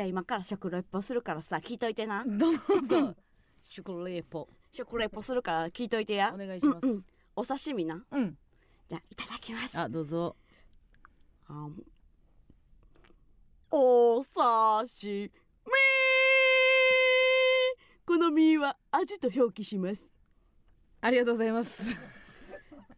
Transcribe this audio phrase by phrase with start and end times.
[0.00, 2.24] じゃあ今から食レポするからさ聞いといてな。
[2.26, 3.14] どうぞ。
[3.68, 4.48] 食レポ。
[4.72, 6.32] 食レポするから聞いといてや。
[6.34, 6.86] お願いします。
[6.86, 7.04] うんうん。
[7.36, 8.02] お刺身な。
[8.10, 8.38] うん。
[8.88, 9.78] じゃあいただきます。
[9.78, 10.36] あどうぞ。
[11.48, 11.84] あん
[13.70, 15.30] お刺身。
[18.06, 20.00] この身は味と表記します。
[21.02, 21.94] ありがとうございます。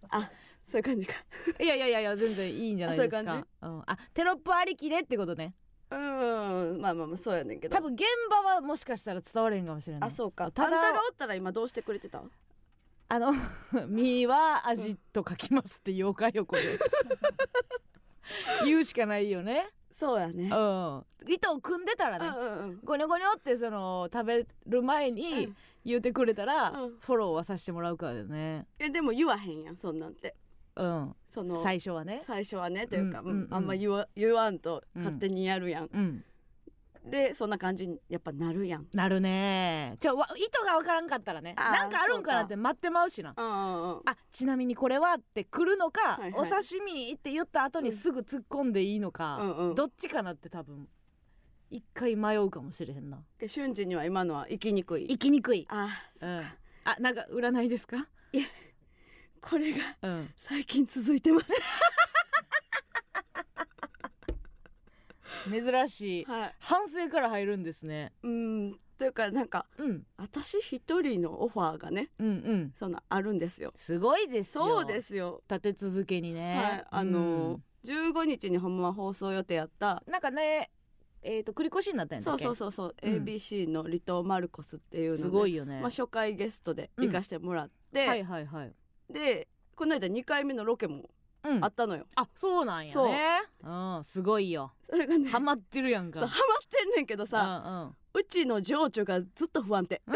[0.09, 0.31] あ
[0.69, 1.15] そういう感じか。
[1.61, 3.19] いやいやいや全然いいんじゃないですか。
[3.19, 5.57] あそうん、あテロップありきでってことね
[5.95, 7.77] うんまあまあまあそうやねんけど。
[7.77, 10.51] 多分現場はもしかしたら伝われへんかもしれないあそうか。
[10.51, 12.23] ただあんたがおったら今どうしてくれてた？
[13.09, 13.33] あの
[13.89, 16.63] 「身は味と書きます」って言おうかよこれ
[18.65, 19.69] 言うしかないよね。
[19.95, 20.45] そうやね。
[20.45, 21.05] うん。
[21.33, 22.81] 糸を組んでたらねうんうんうん。
[22.83, 25.57] ゴニョゴニョってその食べる前にうん。
[25.85, 26.99] 言うてくれたら、うん。
[27.01, 28.67] フォローはさせてもらうからだよね。
[28.79, 30.35] えでも言わへんやんそんなんて
[30.77, 31.17] うん。
[31.31, 32.21] その最初はね。
[32.23, 33.49] 最初はねというか、うんうんうん。
[33.51, 36.25] あんま言わ言わんと勝手にやるやん、うん
[37.05, 38.87] でそんな感じにやっぱなるやん。
[38.93, 39.97] なるね。
[39.99, 41.55] ちょわ意図がわからんかったらね。
[41.59, 43.35] なんかあるんかなって待ってまうしな。
[43.37, 44.01] うんうんうん。
[44.05, 46.33] あちなみにこれはって来るのか、はいはい。
[46.35, 49.75] お刺身って言った後にすぐ突っ込んでいいのか、うんうん。
[49.75, 50.87] どっちかなって多分
[51.71, 53.19] 一回迷うかもしれへんな。
[53.37, 55.09] で瞬時には今のは生きにくい。
[55.09, 55.89] 生きにくい、あ
[56.21, 56.41] うん、
[56.85, 57.97] あなんか占いですか、
[59.43, 61.47] これがうん、最近続いてます。
[65.51, 66.25] 珍しい。
[66.25, 66.55] はい。
[66.61, 68.79] 反省から入るんですね、うん。
[68.97, 72.73] というかなんかうん、私一人のオファーがねうんうん。
[72.77, 73.73] そのあるんですよ。
[73.75, 74.65] すごいですよ。
[74.65, 75.43] そうですよ。
[75.51, 76.57] 立て続けにね。
[76.57, 76.85] はい。
[76.89, 80.03] あのー、15日にほんまは放送予定やった。
[80.07, 80.71] うんなんかね
[81.25, 83.25] えっ、と繰り越しになったそうそううそうそう、うん。
[83.25, 88.73] ABC の離島マルコスっていうのですごいよね、まあ、初回ゲストで行かしてもらって、はいはいはい
[89.13, 91.11] でこの間2回目のロケも
[91.45, 91.65] うん。
[91.65, 93.41] あったのよ、あそうなんやね。
[93.65, 93.69] う。
[94.01, 94.73] んすごいよ。
[94.89, 96.21] それがねハマってるやんか。
[96.21, 97.97] そうハマってんねんけどさ、うんうん。
[98.15, 100.01] うちの情緒がずっと不安定。
[100.07, 100.15] な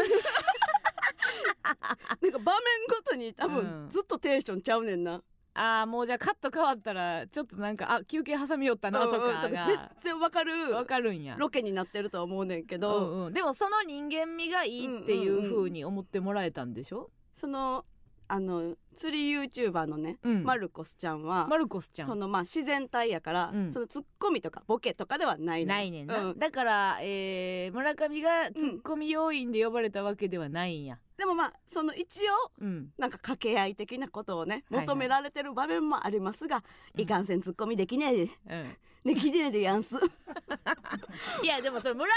[2.29, 3.53] んか場面ごとに多うん。
[3.55, 5.21] 分ずっとテンションちゃうねんな、
[5.53, 11.35] あーもうじゃあカット変わったらちょっとなんかあ休憩挟みよったなとうんうんかが全然わかるわかるんや。
[11.37, 17.83] ロケになってるとは思うねんけうど、んうん、でもその人間味がいいっていう風に思ってもらえたんでしょ、その
[18.27, 20.43] あの釣り YouTuber のね、うん。
[20.43, 22.07] マルコスちゃんは、マルコスちゃん。
[22.07, 23.73] そのまあ自然体やから、うん。
[23.73, 26.39] そのツッコミとかボケとかではないのないねんな、うん。
[26.39, 30.99] だから、えー村上がツッコミ要員で呼ばれたわけではないんや。
[31.17, 32.89] でもまあその一応うん。
[32.97, 34.85] なんか掛け合い的なことをねはいはい。
[34.87, 36.63] 求められてる場面もありますが、
[36.95, 38.25] いかんせんツッコミできねえ。
[38.25, 39.95] でうんできねえでやんす。
[41.41, 42.11] いやでもその村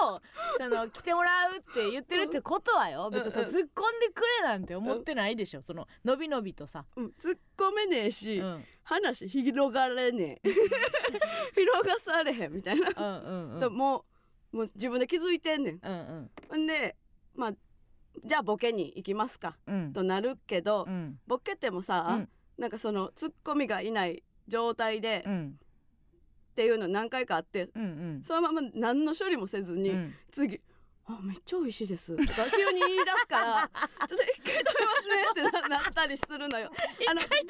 [0.00, 0.22] 上を
[0.58, 3.10] その来てもらうって言ってるってことはよ。
[3.10, 3.50] 別にそのうん。
[3.50, 5.62] 突っ込んでくれなんて思ってないでしょ。
[5.62, 10.50] そののびのびとさ、うん突っ込めねえし、うん、話広がれねえ。
[11.56, 13.60] 広がされへんみたいな、うんうんうん。
[13.60, 14.04] でも
[14.52, 15.80] うもう自分で気づいてんねん。
[15.82, 16.66] うんうん。
[16.68, 16.96] で
[17.34, 17.52] まあ
[18.24, 19.56] じゃあボケに行きますか。
[19.66, 19.92] うん。
[19.92, 21.18] となるけど、うん。
[21.26, 22.28] ボケてもさ、うん。
[22.56, 25.24] なんかそのツッコミがいない状態で、
[26.50, 28.22] っうんていうの何回かあってうんうん。
[28.24, 30.14] そのまま何の処理もせずに、うん。
[30.32, 30.60] 次
[31.06, 33.70] 「あめっちゃ美味しいです」とか急に言い出すから
[34.08, 36.70] 「ちょっと一回止めますね」ってななったりするのよ。
[37.08, 37.40] あの処理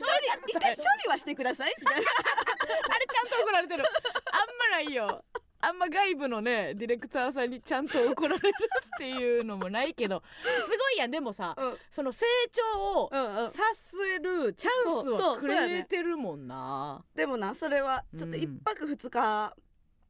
[0.49, 1.75] 一回処理はしてください。
[1.79, 2.11] みたいな。
[2.11, 3.85] あれちゃんと怒られてる。
[3.85, 5.25] あんまないよ
[5.63, 8.53] あんま外部のねディレクターさんにちゃんと怒られる
[8.95, 11.77] っていうのもないけど すごいやんでもさうん。
[11.91, 17.05] その成長をさせるチャンスそうはくれてるもんな。
[17.15, 19.55] でもなそれはちょっとうん一泊二日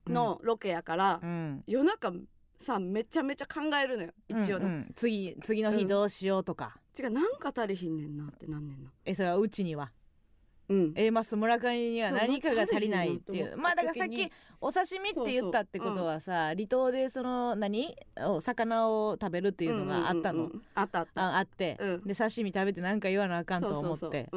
[0.06, 2.12] のロケやから、うん夜中
[2.59, 9.91] さめちゃめちゃ考えるのよ一応の、うんうん次次の日どうしようとか、違うなんか足りひんねんなってなんねんなえそれはうちには
[10.70, 10.92] うん。
[10.94, 13.56] A マス村上には何かが足りないっていう。
[13.58, 20.62] まあだからさっきお刺身って言ったってことはさ離島でその何お魚を食べるっていうのがあったの、うんうんうん。
[20.76, 22.04] あったあったああって、うん。
[22.06, 24.28] で刺身食べて何か言わなあかんと思って。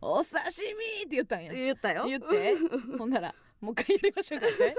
[0.00, 1.52] お刺身って言ったんや。
[1.52, 2.04] 言ったよ。
[2.06, 2.54] 言って。
[2.98, 4.74] ほんならもう一回やりましょうかって で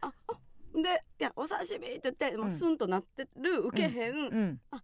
[0.00, 0.32] ああ
[0.74, 2.50] でいやお刺身って言ってもううん。
[2.50, 4.60] スンとなってる受けへん、うん。
[4.70, 4.82] あ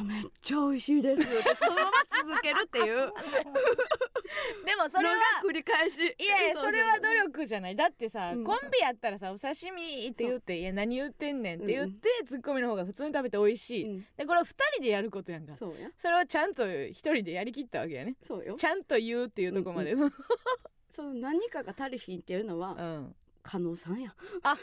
[0.00, 1.22] めっちゃ美味しいです。
[1.22, 1.90] ってそのまま
[2.26, 3.12] 続けるっていう。
[4.64, 6.00] でもそれは繰り返し。
[6.18, 7.76] いやいやそれは努力じゃない。
[7.76, 8.44] だってさ、うん。
[8.44, 15.54] コンビやったらさお刺身って言って「いや何言ってんねん」って言って、ツッコミの方が普通に食べて美味しい、うんでこれは2人でやることやんか。
[15.54, 15.90] そうや。
[15.98, 18.16] それをちゃんと1人でやりきったわけやね。
[18.22, 18.54] そうよ。
[18.54, 20.10] ちゃんと言うっていうところまで、うん
[20.90, 23.04] その何かが足りひんっていうのは
[23.42, 24.58] 加納さんや、あ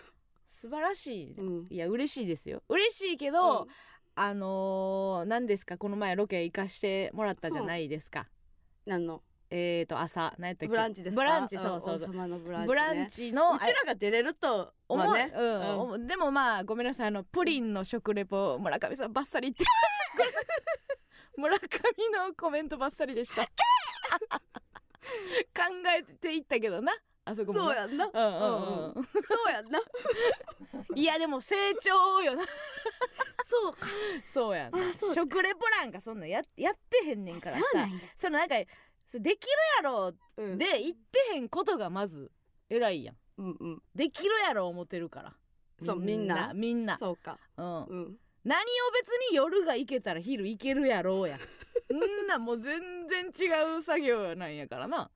[0.48, 1.68] 素晴らしい、うん。
[1.70, 2.64] いや嬉しいですよ。
[2.68, 3.68] 嬉しいけど、うん
[4.22, 5.78] あのー、何ですか？
[5.78, 8.28] この前ロケ行かしてもらったじゃないですか、
[8.86, 9.06] なん。
[9.06, 9.22] の？
[9.50, 10.34] えーと朝。
[10.38, 10.68] 何やったっけ？
[10.68, 11.22] ブランチですか？
[11.22, 12.10] ブランチそうそうそう。
[12.10, 15.92] 王様のブランチ、ね、ブランチのうちらが出れると思う、まあねうん。
[15.92, 16.06] うん。
[16.08, 17.08] でもまあごめんなさい。
[17.08, 19.52] あのプリンの食レポ村上さんバッサリ。
[19.52, 19.64] 言って
[21.38, 21.68] 村上
[22.28, 23.44] のコメントバッサリでした。
[23.44, 23.50] 考
[25.98, 26.92] えていったけどな
[27.26, 29.04] あそこもなそうやんな、うんうんうん。
[29.04, 29.10] そ
[29.50, 29.80] うやんな。
[30.96, 32.44] いやでも成長よな。
[33.44, 33.88] そうか。
[34.26, 34.80] そうやんな。
[34.80, 35.16] あそうか。
[35.16, 37.64] 食レポなんかそんなんややってへんねんからさ。
[37.72, 38.00] そうなんや。
[38.16, 38.56] そのなんか
[39.08, 40.58] それできるやろうん。
[40.58, 42.32] で言ってへんことがまず
[42.70, 43.16] 偉いやん。
[43.38, 43.84] うんうん。
[43.94, 45.36] できるやろ思ってるから。
[45.82, 46.52] そうみんな。
[46.54, 46.98] みんな。
[46.98, 47.40] そうか。
[47.58, 47.84] うん。
[47.84, 48.20] うん。
[48.44, 51.38] 何を別に夜が行けたら昼行けるやろうや。
[51.38, 55.10] んなもう全然違う作業なんやからな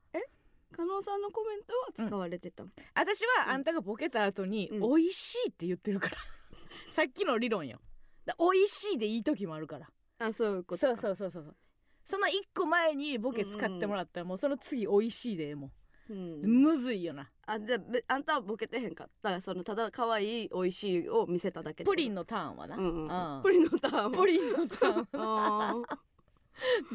[0.74, 1.72] 加納さんのコメント
[2.02, 4.80] は使われてた、私はあんたがボケた後にうん。
[4.80, 6.16] 美味しいって言ってるから。
[6.92, 7.80] さっきの理論よ。
[8.24, 9.88] だ美味しいでいい時もあるから。
[10.18, 11.56] あそういうことそううそうそうそう。
[12.04, 15.70] その一個前にボケ使ってもらったらもうその次美味しいでええも
[16.10, 16.42] うん。
[16.42, 17.30] んむずいよな。
[17.46, 17.78] あじゃ
[18.08, 23.42] あんたはボケてへんかったそのただ可愛い美味しいを見せただけンプリンのターンはな、うんうんうん。
[23.42, 25.84] プリンのターンプリンのターン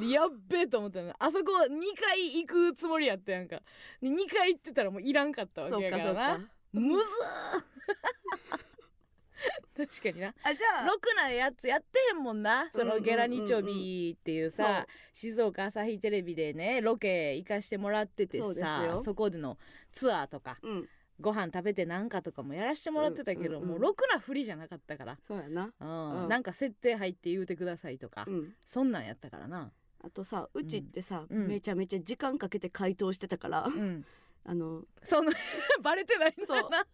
[0.09, 1.13] やっべえと思ったの。
[1.19, 1.69] あそこ2
[2.00, 3.61] 回行くつもりやったやんか。
[4.01, 6.50] で2回行ってたらもういらんかったわけやからな。
[6.71, 7.69] むずー。
[9.77, 10.33] 確かにな。
[10.44, 10.85] あじゃあ。
[10.85, 12.69] ろくなやつやってへんもんな。
[12.73, 19.01] そうんうんうんうんのゲラ日曜日っていうそうさ静岡朝日テレビでねロケ行かしてもらっててさよ。
[19.03, 19.57] そこでの
[19.91, 20.57] ツアーとか。
[20.62, 20.89] うん
[21.19, 23.69] ご飯食べてなんかとかもやらしてもらってたけど、うんうんうん。
[23.71, 25.74] もうろくなふりじゃなかったから、そうやな。
[25.80, 26.24] うん。
[26.24, 26.30] うん。
[26.30, 28.54] なんか設定入って言うてくださいとか、うん。
[28.66, 29.71] そんなんやったからな、
[30.01, 31.48] あとさうちってさ、うん。
[31.48, 34.06] めちゃめちゃ時間かけて回答してたからうん、
[34.45, 35.31] あのそんな
[35.83, 36.86] バレてないんだよな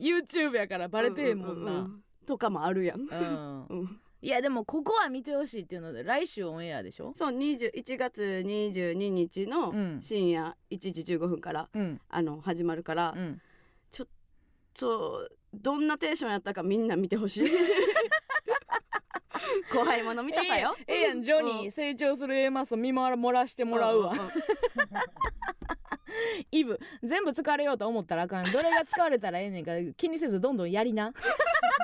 [0.00, 3.66] YouTube やからバレてへんもんな、うううとかもあるやん、うん。
[3.70, 7.14] うん、いやでもここは見てほしいっていうので来週オンエアでしょ？
[7.16, 10.00] そう21月22日のうん。
[10.00, 12.00] 深夜1時15分から、うん。
[12.08, 13.40] あの始まるから、うん
[14.78, 17.46] そうどんなテンションやったかみんな見てほしい。
[19.72, 20.74] 後輩者見たさよ。
[20.86, 24.14] ええええやんジョニー、成長する A マスを見守らしてもらうわ、
[26.50, 28.50] イブ全部使われようと思ったらあかん。
[28.50, 31.12] どれが使われたらええねんか気にせずどんどんやりな。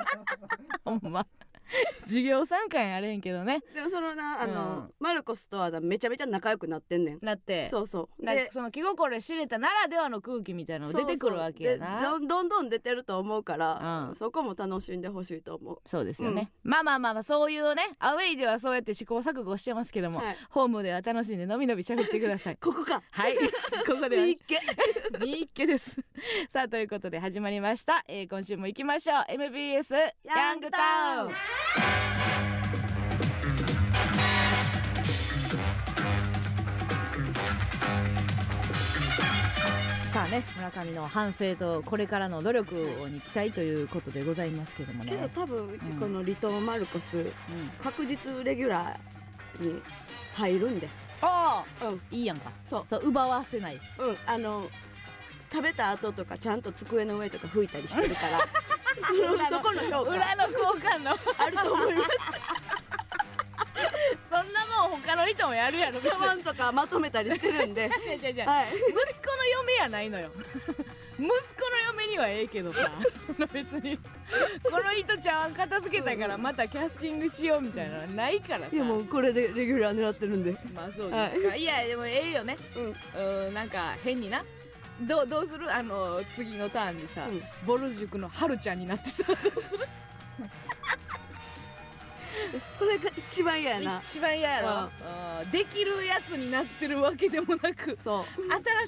[0.85, 1.25] ほんま
[2.03, 3.61] 授業参観やれんけどね。
[3.73, 4.93] でもそのなあの、うん。
[4.99, 7.19] マルコスとはなめちゃめちゃ仲良くなってんねん。
[7.19, 7.67] だって。
[7.69, 8.25] そうそう。
[8.25, 11.99] だでその気心知れたならではの空気みたいなのが出てくるわけやな。
[11.99, 14.15] そうどんどんどん出てると思うから、うん。
[14.15, 15.81] そこも楽しんでほしいと思う。
[15.85, 20.37] そうですよね、まあまあまあまあそういうねアウェイではそうやって試行錯誤してますけども、はい。
[20.49, 22.57] ホームでは楽しんでのびのびしゃべってください。
[22.57, 23.01] ここか。
[23.11, 23.35] はい。
[23.85, 24.23] ここでは。
[24.23, 24.59] いいっけ
[25.19, 25.97] みっけです。
[26.49, 29.25] さあということで始まりました、えー今週も行きましょう。
[29.27, 29.93] MBS
[30.23, 31.58] ヤングタウン
[40.11, 42.73] さあね村上の反省とこれからの努力
[43.09, 47.25] に期待ということでございますけどもけどね、多分うちうんこの離島マルコスうん、
[47.79, 49.81] 確実レギュラーに
[50.33, 50.87] 入るんで。
[51.21, 52.01] ああうん。
[52.11, 52.51] いいやんか。
[52.65, 52.83] そう。
[52.87, 53.75] そう奪わせない。
[53.75, 54.69] うんあの
[55.51, 58.39] 食べた後とかちゃんと机の上とか拭いたりしてるから
[58.95, 60.11] そ のそこの評価。
[60.11, 61.11] 裏の交換の。
[61.37, 62.09] あると思います。
[64.29, 67.83] そんなもん他の人もやるやろ茶碗とかまとめたりしてるんで。
[67.89, 67.95] はい。
[67.95, 70.29] 息子の嫁やないのよ。
[70.35, 72.91] 息子の嫁にはええけどさ。
[73.25, 73.97] その別に
[74.63, 78.75] この人ちゃん片付けたからまたキャスティングしようみたいなのないからさ。
[78.75, 80.51] いやもうこれでレギュラー狙ってるんで。
[80.73, 82.57] まあそうですか、い、やでもええよね。
[82.75, 83.45] うん。
[83.47, 84.43] うんなんか変にな
[85.01, 85.73] どうどうする？
[85.73, 87.41] あの次のターンにさ、うん。
[87.65, 89.87] ボル塾のはるちゃんになってたら どうする？
[92.77, 93.97] それが一番嫌やな。
[93.99, 94.89] 一番嫌やろ、
[95.43, 95.51] うん。
[95.51, 98.25] できるやつになってるわけでもなくそう。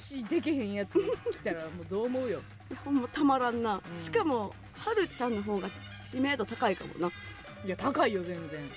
[0.00, 2.40] しいでけへんやつに来たらもうどう思うよ。
[2.70, 4.00] いやほんまたまらんな、うん。
[4.00, 5.68] しかもはるちゃんの方が
[6.02, 7.08] 知名度高いかもな。
[7.64, 8.70] いや高いよ全然。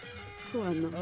[0.51, 0.89] そうやんな。
[0.89, 0.95] うん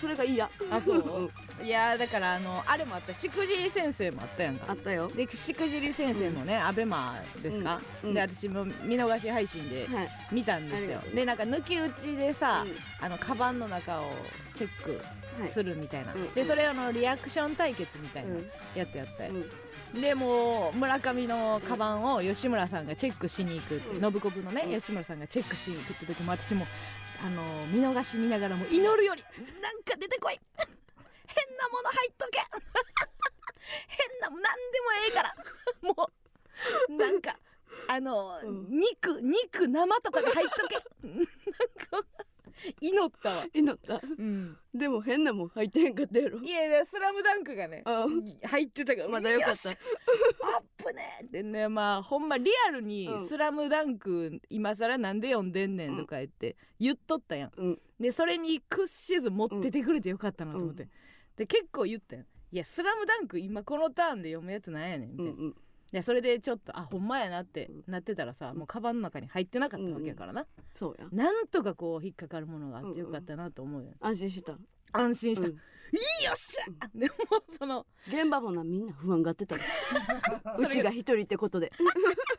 [0.00, 0.48] それが嫌。
[0.70, 1.22] あそう？
[1.24, 1.30] ん。
[1.64, 4.66] いやだからあのあれもあったしくじり先生もあったやんか。
[4.68, 5.08] あったよ。
[5.08, 8.08] でしくじり先生のね、アベマですか、うん。
[8.08, 8.14] うん。
[8.14, 10.08] で私も見逃し配信ではい。
[10.32, 10.86] 見たんですよ。
[10.86, 11.14] ありがとう。
[11.16, 13.04] でなんか抜き打ちでさ、うん。
[13.04, 14.12] あのカバンの中を
[14.54, 15.00] チェック
[15.38, 15.48] はい。
[15.48, 16.32] するみたいな、うん。
[16.34, 18.50] でそれあのリアクション対決みたいなうん。
[18.74, 19.32] やつやったよ、
[19.94, 20.00] うん。
[20.00, 24.12] でもう村上のカバンを吉村さんがチェックしに行くって、うん。
[24.12, 24.80] 信子部のね、うん。
[24.80, 26.66] 吉村さんがチェックしに行くって時も私も
[27.22, 29.22] あの見逃し見ながらも祈るように
[29.60, 30.40] なんか出てこい。
[30.56, 32.40] 変なもの入っとけ。
[33.88, 35.34] 変な何でもええから。
[35.82, 36.10] も
[36.88, 37.36] うなんか
[37.88, 38.66] あの、うん。
[38.70, 40.76] 肉肉生とかで入っとけ。
[41.10, 42.08] なんか
[42.80, 43.46] 祈ったわ。
[43.52, 44.00] 祈った？
[44.18, 44.56] うん。
[44.72, 46.38] でも変なもん入ってへんかったやろ。
[46.38, 48.06] いやいやスラムダンクがねあ
[48.44, 49.54] 入ってたからまだよかった。
[49.54, 49.74] しアッ
[50.76, 51.42] プねって。
[51.42, 57.52] ねまあほんまリアルにうん「スラムダンク今更なんで読んでんねん」とか言って言っとったやん。
[57.56, 57.78] うん。
[57.98, 60.90] でそれに屈しず持っててくれてよかったなと思って、うん。
[61.36, 65.56] で結構言ったやん「いやスラムダンク今このターンで読むやつなんやねん」みたいな、うんうん
[65.92, 71.06] でそれでちょっとあほんまやなってなってたらさもうカバンの中に入ってなかったわけやからな、そうや。
[71.12, 74.56] なんとかこう引っかかるものがあってよかったなと思うよ、安心した。
[74.92, 75.48] 安心した、
[75.92, 77.14] うんよっしゃ、でも
[77.58, 79.56] その現場もなみんな不安がってた。
[80.58, 81.72] うちが一人ってことで。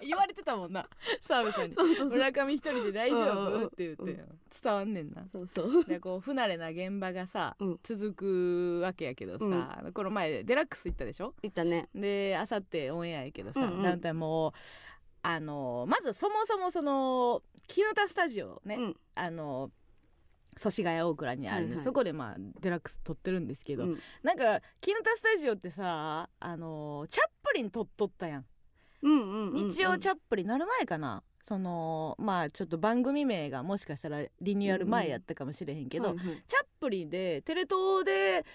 [0.01, 0.87] 言われてたもんな。
[1.21, 1.75] 澤部さんに。
[1.75, 2.09] そうそうそう。
[2.09, 3.63] 村上一人で大丈うんうんうん。
[3.63, 4.25] 夫って言って。
[4.63, 5.27] 伝わんねんな。
[5.31, 5.85] そうそう。
[5.85, 7.79] でこう不慣れな現場がさ、うん。
[7.83, 9.93] 続くわけやけどさ、うん。
[9.93, 11.35] この前デラックス行ったでしょ？
[11.43, 11.89] いったね。
[11.93, 13.81] であさってオンエアやけどさ、うんうん。
[13.83, 14.51] だんだんもう
[15.23, 18.97] あのまずそもそもその絹田スタジオね、うん。
[19.15, 19.71] あの
[20.57, 21.65] 祖師ヶ谷大倉にある。
[21.65, 21.83] んで、はいはい。
[21.83, 23.99] そこでまあデラックス撮ってるんですけど、うん。
[24.23, 28.45] なんか絹田スタジオってさあのチャップリン撮っとったやん。
[29.03, 31.23] うんうんうん日曜チャップリンなる前かな。
[31.41, 36.25] そのまあちょっと番組名がもしかしたらリニューアル前やったかもしれへんけど、はいはい。
[36.45, 38.45] チャップリンでテレ東で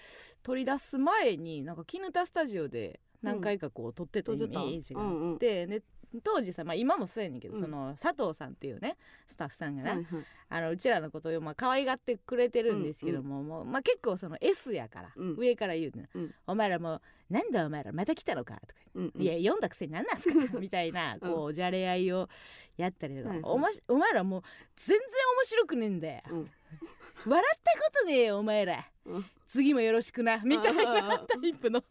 [0.41, 5.37] 取り出す前になんか絹田スタジオで何回かこう撮ってたイメージがあっうんうん。
[5.37, 5.83] て、で
[6.21, 7.61] 当時さ、まあ、今もそうやねんけど、うん。
[7.61, 8.97] その佐藤さんっていうね
[9.27, 10.05] スタッフさんがね、はいはい。
[10.49, 15.35] あのうちらのことをまあ可愛がってくれてるんですけども,、もうまあ、結構その S やから、うん。
[15.37, 16.35] 上から言うね、うん。
[16.47, 19.21] お前らもう「なんだお前らまた来たのか」とかうんうん。
[19.21, 22.29] いや読んだくせになんなんすか みたいなこうじゃれ合いを
[22.77, 23.51] やったりとか、はいはい。
[23.51, 24.41] おましお前らもう
[24.75, 25.07] 全然
[25.37, 26.51] 面白くねえんだよ、うん。
[27.25, 28.85] 笑ったことねえよお前ら。
[29.05, 29.25] うん。
[29.47, 31.81] 次もよろしくなみたいなあタイプの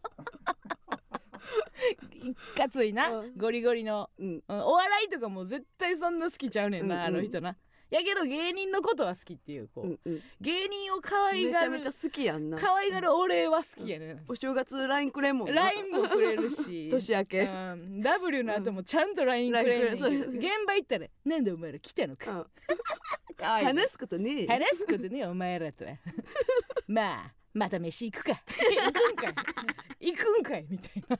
[2.24, 3.10] いかついな。
[3.10, 3.36] うん。
[3.36, 4.42] ゴリゴリの、うん。
[4.48, 4.60] うん。
[4.60, 7.56] お笑いとかも絶対そんな好きちゃうねんな、うんうんあの人な。
[7.88, 10.22] やけど芸人のことは好きっていうこう、うんうん。
[10.40, 12.58] 芸人を可愛がるめちゃめちゃ好きやんな。
[12.58, 14.20] 可愛がる俺は好きやねん。
[14.28, 15.70] お正月 LINE くれんもんな。
[15.70, 16.88] LINE もくれるし。
[16.90, 17.42] 年明け。
[17.42, 22.46] うん、W の後もちゃんと LINE くれんねんけど、LINE くれ現場行ったら「なんでお前ら来たのか」うん。
[23.36, 25.92] かわいい話すことねえ話すことねお前らとは。
[26.88, 28.32] まあまた飯行くか。
[28.32, 29.28] 行くんか
[30.00, 30.10] い。
[30.12, 31.18] 行くんかいみたいな。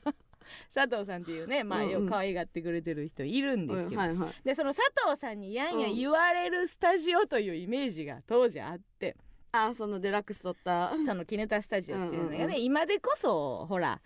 [0.72, 1.90] 佐藤さんっていうねまあうんうん。
[1.92, 4.02] よく可愛がってくれてる人いるんですけど、
[4.44, 9.16] でその佐藤さんにやんや言われるスタジオというイメージが当時あって、
[9.50, 10.92] あそのデラックス撮った。
[11.04, 12.62] そのキネタスタジオっていうのがね、うんうんうん。
[12.62, 14.00] 今でこそほら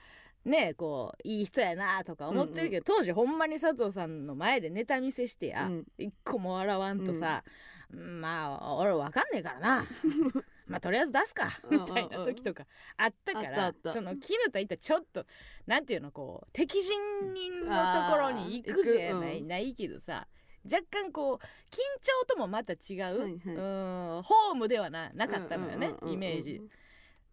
[0.44, 5.84] ねこういい人やなとか思ってるけど、当時ほんまに佐藤さんの前でネタ見せしてや、うん。
[5.98, 7.44] 一個も笑わんとさ、
[7.90, 9.84] まあ俺わかんねえからな
[10.70, 11.48] まあとりあえず出すか。
[11.68, 12.64] うんみたいな時とか。
[12.96, 14.76] あったからその絹田行った。
[14.76, 15.26] らちょっと
[15.66, 16.96] なんていうのこう敵陣
[17.68, 20.28] のところに行くじゃない,、ないけどさ
[20.64, 26.60] 若干こう緊張ともまた違う、うんホームではななかったのよね、イメージ。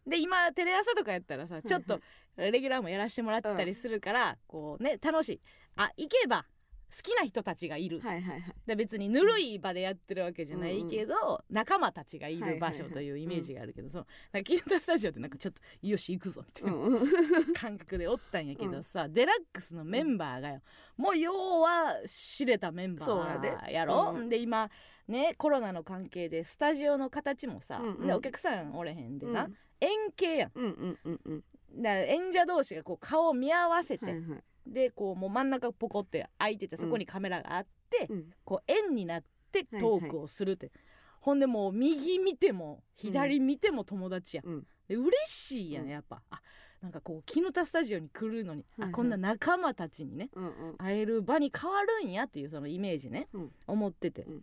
[0.08, 2.00] で今テレ朝とかやったらさちょっと
[2.38, 5.42] レギュラーもやらせてもらってたりするから、こうね楽しい。
[5.76, 6.46] あ行けば
[6.90, 8.54] 好きな人たちがいる、はいはいはい。
[8.66, 16.96] で別にぬるい場でやってるわけじゃないけど、仲間たちがいる場所というイメージがあるけど、そのなんかキンタスタジオってなんかちょっとよし行くぞみたいなうん。
[16.96, 20.62] うん感覚でおったんやけどさ、デラックスのメンバーがよ。
[20.96, 24.30] もう要は知れたメンバーやろ、うん。
[24.30, 24.70] で今
[25.08, 28.08] ねコロナの関係でスタジオの形もさ、うんうん。
[28.08, 29.58] でお客さんおれへんでな、うん。
[29.82, 30.52] 円形やん。
[30.56, 31.44] うんうんうんうん。
[31.82, 38.26] だから演者同士がこう顔を見合わせて、はいはいでこうもう真ん中ポコって開いててそこにカメラがあって、うん。
[38.44, 40.72] こう円になってトークをするって、
[41.20, 44.44] ほんでもう右見ても左見ても友達や。
[44.44, 44.68] ん、うん。
[44.88, 45.90] で嬉しいやんうん。
[45.90, 46.42] やっぱ、あ
[46.82, 48.90] なんかこう絹田スタジオに来るのに、はいはい。
[48.92, 50.78] あこんな仲間たちにねうんうん。
[50.78, 53.52] 会える場に変わるんやっていうそのイメージね、うん。
[53.66, 54.42] 思ってて、うん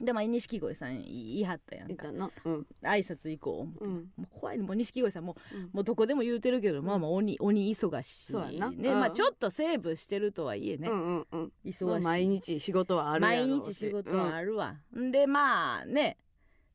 [0.00, 2.08] でまあ錦鯉さん言いはったやんか。
[2.08, 2.66] うん。
[2.82, 3.92] 挨拶行こううん。
[4.16, 5.70] もう怖いねもう錦鯉さんもううん。
[5.72, 8.70] もうどこでも言うてるけど、まあまあ鬼鬼忙しいそうやな。
[8.70, 9.00] ね、うん。
[9.00, 11.52] まあちょっとセーブしてるとはいえね、うんうんうん。
[11.64, 16.18] 忙しい、まあ毎日仕事はあるやろ毎日仕事はあるわ、ん、でまあね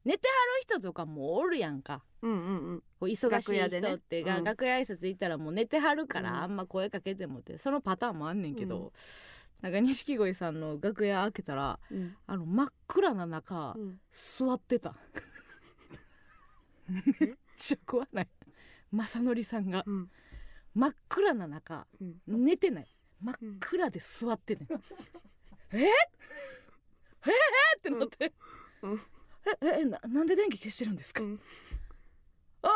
[0.04, 2.04] 寝てはる人とかもおるやんか。
[2.24, 2.80] うんうんうん。
[3.00, 4.44] こう忙しい人ってが、うん。
[4.44, 6.38] 楽屋挨拶行ったらもう寝てはるから、うん。
[6.38, 8.92] あんま声かけてもってそのパターンもあんねんけど、うん
[9.62, 12.16] なんか錦鯉さんの楽屋開けたらうん。
[12.28, 14.00] あの真っ暗な中、うん。
[14.12, 14.96] 座ってた。
[16.88, 17.04] めっ
[17.56, 18.28] ちゃ怖ない？
[18.92, 19.84] 正則さんが。
[19.86, 20.10] うん。
[20.74, 22.16] 真っ暗な中うん。
[22.28, 22.88] 寝てない。
[23.22, 24.68] 真っ暗で座ってね、
[25.72, 25.78] え？
[25.78, 25.84] え？
[25.86, 25.90] え？
[27.78, 28.34] ってなって、
[28.82, 29.02] うん。
[29.62, 29.82] え？
[29.82, 29.86] え？
[29.86, 31.40] ななんで電気消してるんですか、うん。
[32.64, 32.70] あ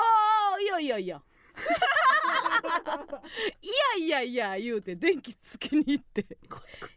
[0.55, 1.23] あいやいやいやいや
[4.05, 6.25] いやいや言うて電気つけに行って。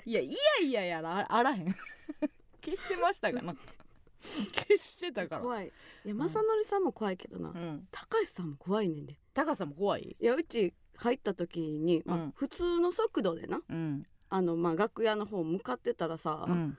[0.04, 1.74] いやいやいややらあらへん。
[2.62, 3.54] 消してましたかな。
[4.20, 5.42] 消してたから。
[5.42, 5.72] 怖い。
[6.04, 7.88] いや正則さんも怖いけどな、うん。
[7.90, 9.18] 高橋さんも怖いねんで。
[9.32, 10.16] 高さも怖い？
[10.20, 12.32] いやうち入った時に、まあうん。
[12.32, 14.06] 普通の速度でなうん。
[14.28, 16.76] あの、まあ、楽屋の方向かってたらさ、うん。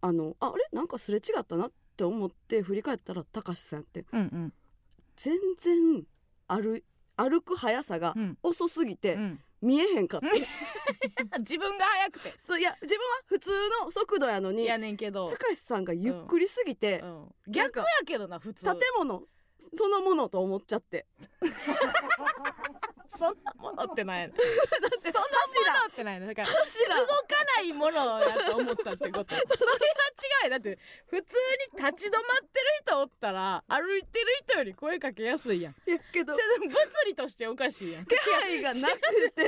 [0.00, 0.66] あのああれ？
[0.72, 4.52] なんかすれ違ったなって思って振り返ったら高橋さんってうんうん。
[5.16, 6.06] 全然
[6.48, 6.84] 歩い
[7.16, 8.38] 歩く速さがうん。
[8.42, 9.40] 遅すぎてうん。
[9.62, 10.26] 見えへんかった、
[11.40, 12.34] 自分が早くて。
[12.46, 13.50] そういや自分は普通
[13.82, 18.64] の速度やのにやねんけど、高橋さんがゆっくりすぎて、うん、逆やけどな普通。
[18.66, 19.22] 建物
[19.74, 21.06] そのものと思っちゃって
[23.18, 24.28] そんなものってない。
[24.28, 25.26] のそんなも
[25.82, 26.26] のってないの。
[26.26, 27.12] だから柱動か
[27.56, 29.34] ないものやと思ったってこと。
[29.34, 31.36] それは違いだって普通
[31.76, 35.74] に立ち止まってる人おったら歩いてる人より声かけやすいやん。
[35.86, 36.34] いやけど。
[36.34, 38.06] それでも物理としておかしいやん。
[38.06, 39.44] 気配がなくて。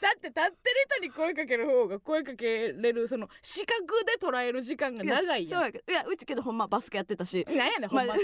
[0.00, 5.60] だって立ってる人に声かける方が声かけれるその視覚で捉える時間が長いやん。
[5.60, 5.92] そうやけど。
[5.92, 7.44] いやうちけどほんまバスケやってたし。
[7.48, 8.16] なんやねんほんま。
[8.16, 8.22] に、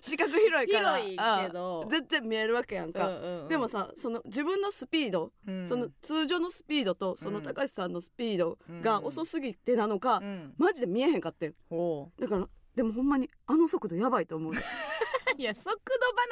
[0.00, 0.98] 視覚広いから。
[0.98, 1.84] 広いけど。
[1.86, 3.48] あ全然見えるわけやんか、うんうんうん。
[3.48, 5.66] でもさその自分のスピード、うん。
[5.66, 10.54] その通常のスピードとそのうん高橋さんのスピードが遅すぎてなのか、うん。
[10.58, 11.54] マジで見えへんかってん。
[11.70, 14.56] ほだからでもほんまにあの速度やばいと思うう
[15.38, 15.82] いや速度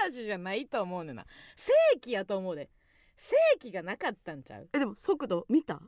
[0.04, 1.26] 話じゃないと思うねんな。
[1.56, 2.71] 正規やと思うで。
[3.16, 4.68] 正規がなかったんちゃう？
[4.73, 5.80] えでも速度見た？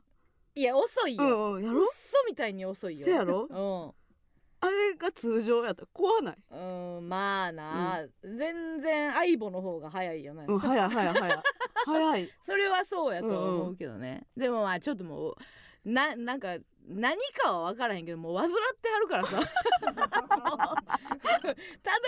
[0.55, 1.81] いや遅いうよ、んうんやろ？
[1.83, 1.89] 嘘
[2.27, 3.05] みたいに遅いよ。
[3.05, 3.93] せやろ？
[4.59, 6.35] あれが通常やったら怖ない？
[6.51, 11.43] うん、うん、まあな、全然相棒の方が早いよね、うん早い早い早い。
[11.85, 15.35] 早 いそれはそうやとは思うけどね、でもまあちょっともう
[15.87, 16.57] ななんか
[16.89, 18.49] 何かは分からへんけどもう患っ
[18.81, 19.39] てはるからさ。
[19.87, 21.55] たど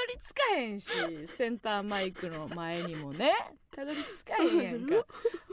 [0.08, 0.92] り着かへんし
[1.28, 3.34] センターマイクの前にもね。
[3.72, 5.06] たどり着かへんやんか。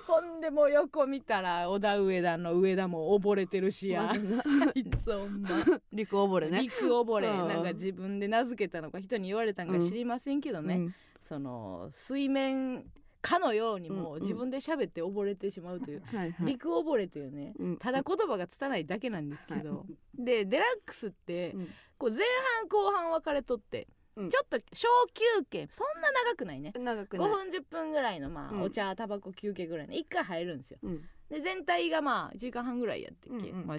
[0.06, 4.12] ほんでもう横見たら小田上田の上田も溺れてるしや。
[4.75, 5.50] いつほんま。
[5.92, 6.62] 陸溺れね。
[6.62, 7.28] 陸溺れ。
[7.28, 7.49] うん。
[7.49, 10.95] なんか自分で名付けたのか人に言われたんか知りませんけどね、うん。
[11.23, 12.85] その水面
[13.26, 16.47] かのようにもう自分で喋って溺れてしまうという、はいはい。
[16.47, 17.76] 陸溺れというねうん。
[17.76, 19.85] ただ言葉が拙いだけなんですけど、
[20.16, 21.68] でデラックスってうん。
[21.99, 22.21] こう前
[22.61, 24.30] 半後半分かれとって、うん。
[24.30, 26.72] ちょっと小休憩そんな長くないね。
[26.77, 27.29] 5長くない。
[27.29, 28.62] 分10分ぐらいのまあ、うん。
[28.62, 30.79] お茶タバコ休憩ぐらいの1回入るんですよ。
[30.83, 31.03] うん。
[31.29, 33.66] で全体がまあ1時間半ぐらいやってっけ、うんうん。
[33.66, 33.79] まあ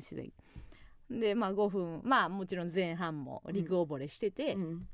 [1.09, 4.87] でまあ5分まあもちろん前半も陸溺れしてて、うん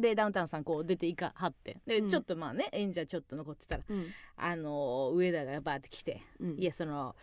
[0.00, 1.76] でダウンタウンさんこう出ていかはって。
[1.86, 2.08] で、うん。
[2.08, 4.06] ちょっとまあね演者ちょっと残ってたらうん。
[4.36, 6.58] あのー上田がバーって来てうん。
[6.58, 7.14] いやその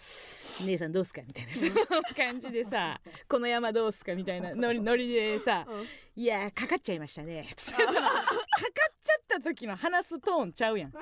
[0.66, 1.72] 姉さんどうすかみたいなその
[2.16, 5.86] 感じでさこの山どうすかみたいなノリノリでさうん。
[6.22, 7.44] いやかかっちゃいましたね。
[7.44, 10.94] かかっちゃった時の話すトーンちゃうやん。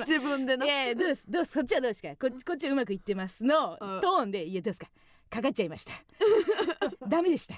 [0.00, 0.66] 自分でな。
[0.66, 2.08] いやどうですどうですこっちはどうですか？
[2.10, 4.00] ここっちはうまくいってますのうん。
[4.00, 4.88] トーンでいやどうですか？
[5.30, 5.92] かかっちゃいました。
[7.06, 7.54] ダメでした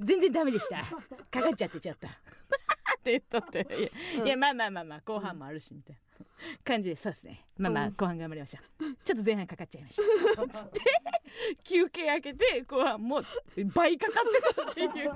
[0.00, 0.82] 全然ダメでした。
[1.30, 2.10] かかっちゃってちゃったっ
[3.02, 3.66] て言っとって。
[3.70, 3.88] いや,、
[4.20, 4.26] うん。
[4.26, 6.96] いやまあまあまあまあ後半もあるしみたいな感じで。
[6.96, 7.44] そうですね。
[7.56, 8.84] まあまあうん後半頑張りましょう。
[9.04, 10.80] ちょっと前半かかっちゃいましたつって
[11.64, 13.24] 休憩開けて後半もう
[13.66, 15.12] 倍かかってたっていう。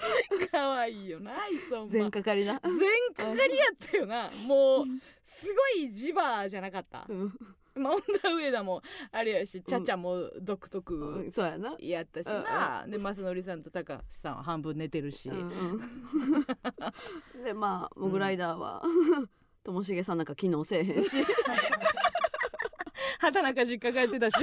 [0.50, 1.92] 可愛いよなあいつほんま。
[1.92, 2.58] 全かかりな。
[2.62, 4.30] 全かかりやったよな。
[4.46, 4.86] もう
[5.24, 7.04] すごい磁場じゃなかった。
[7.08, 11.74] うんまあ女上田もあれやしちゃちゃも独特うんそうやな。
[11.78, 15.80] やったしな、で正則さんと高橋さんは半分寝てるし、うんうん。
[17.44, 18.82] でまあモグライダーは
[19.64, 21.24] ともしげさんなんか機能せえへんし。
[23.18, 24.36] 畑中実家帰ってたし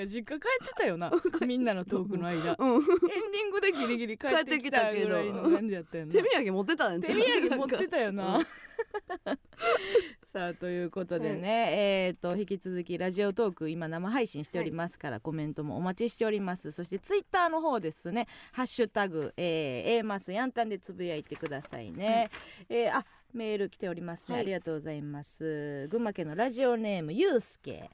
[0.00, 1.10] 畑中実家帰ってたよな。
[1.46, 2.50] みんなのトークの間。
[2.50, 6.12] エンうんディングでギリギリ帰ってきたぐらいの感じやったよな。
[6.12, 8.46] 手土産持ってたん手土産持ってたよな、うん
[10.32, 16.72] さあということでね、えー、と引き続きラジオトーク今生配信しておりますから、コメントもお待ちしております。
[16.72, 22.30] そしてツイッターの方ですね「ハッシュタグ、えー、A マスヤンタン」でつぶやいてくださいね、
[22.68, 24.42] えーあメール来ておりますね、はい。
[24.42, 25.86] ありがとうございます。
[25.88, 27.88] 群馬県のラジオネームゆうすけ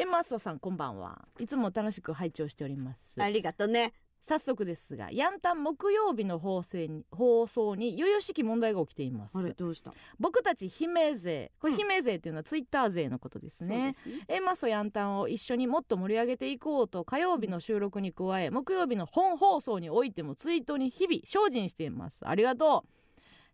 [0.00, 1.26] えマストさんこんばんは。
[1.40, 3.20] いつも楽しく拝聴しております。
[3.20, 3.92] ありがとね。
[4.20, 9.36] 早速ですがヤンタン木曜日の放送に放送によ々しき問題が起きています。
[9.36, 9.92] あれどうした？
[10.20, 11.78] 僕たち姫勢これうん。
[11.78, 14.36] 姫勢っていうのはツイッター勢のことですね、そうですね。
[14.36, 22.24] エマソヤンタンを一緒にもっと盛り上げていこうと火曜日の収録に加え木曜日の本放送においてもツイートに日々精進しています。
[22.24, 22.88] ありがとう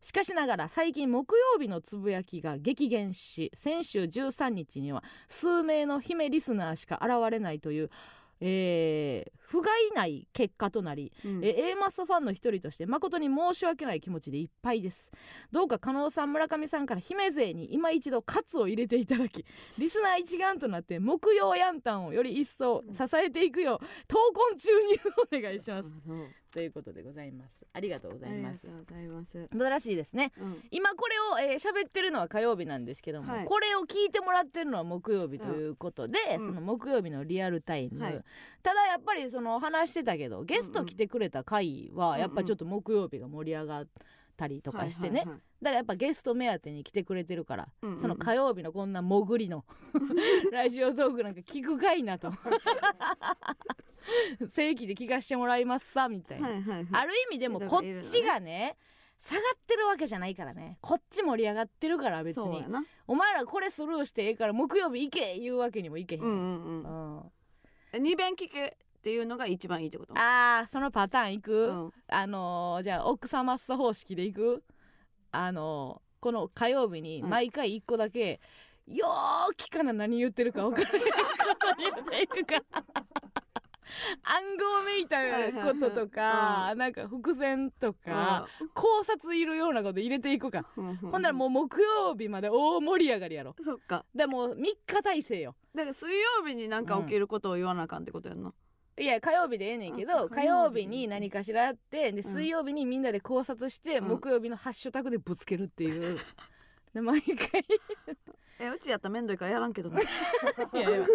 [0.04, 7.90] しかしながら最近木曜日のつぶやきが激減し先週13日には数名の姫リスナーしか現れないという、
[8.42, 11.44] えー不甲斐ない結果となり、うん。
[11.44, 15.10] えー A マスファンの一人として誠に申し訳ない気持ちでいっぱいです。
[15.50, 19.44] どうか加納さん村上さんから姫勢に今一度カツを入れていただき
[19.78, 25.88] リスナー一丸となって木曜ヤンタンをより一層支えていくよう闘魂注入お願いします。
[25.88, 26.44] う。
[26.54, 27.66] ということでございます。
[27.72, 29.48] ありがとうござありがいますとうございます。
[29.50, 30.30] 素晴らしいですね。
[30.40, 30.62] うん。
[30.70, 33.44] 今これをえー喋、ってるのは火曜日なんですけども、はい。
[33.44, 36.46] これを聞いてもらってるのは木曜日ということで、うん。
[36.46, 38.24] その木曜日のリアルタイム、はい。
[38.62, 43.86] ただやっぱりその話してたけどゲスト来てくれた回はやっぱちょっと木曜日が盛り上がっ
[44.36, 48.00] たりとかしてね、だからやっぱゲスト目当てに来てくれてるから、うんうん。
[48.00, 49.64] その火曜日のこんな潜りの
[50.52, 52.30] ラジオトークなんか聞くかいなと。
[54.50, 56.86] 正規で聞かしてもらいますさみたいな、はいはいはい。
[56.92, 58.76] ある意味でもこっちがね
[59.18, 60.78] 下がってるわけじゃないからね。
[60.80, 62.64] こっち盛り上がってるから別に。
[63.08, 67.16] お前らこれスルーしてええから木曜日行け言うわけにもいけへん、うんうんうん。
[67.16, 67.32] うん。
[67.92, 70.14] え二遍聞けっていうのが一番いいってこと？
[70.16, 71.92] あーそのパターン行く、うん。
[72.08, 74.62] あのーじゃあ奥様マッサ方式で行く？
[75.30, 77.28] あのーこの火曜日にうん。
[77.28, 78.40] 毎回一個だけ、
[78.86, 81.14] よー聞かな何言ってるか分からないこと
[81.82, 82.62] 言っていくから。
[84.24, 85.18] 暗号めいた
[85.62, 93.54] こととか、なんか伏線とか、考察いるようなこと入れていこうか、うんうんほんならもう木曜日まで大盛り上がりやろ。
[93.62, 94.06] そっか。
[94.14, 95.54] でもう3日体制よ。
[95.74, 98.54] だから水曜日になんか起きることを言わなあかんってことやんな、
[98.96, 100.86] いや火曜日でええねんけどあ火曜日。
[100.86, 102.22] に何かしらあってでうん。
[102.22, 104.08] 水曜日にみんなで考察して、うん。
[104.08, 106.18] 木曜日のハッシュタグでぶつけるっていう。
[106.94, 107.64] で毎回。
[108.60, 110.00] えうちやったら面倒いからやらんけどね。
[110.74, 111.06] いやいや。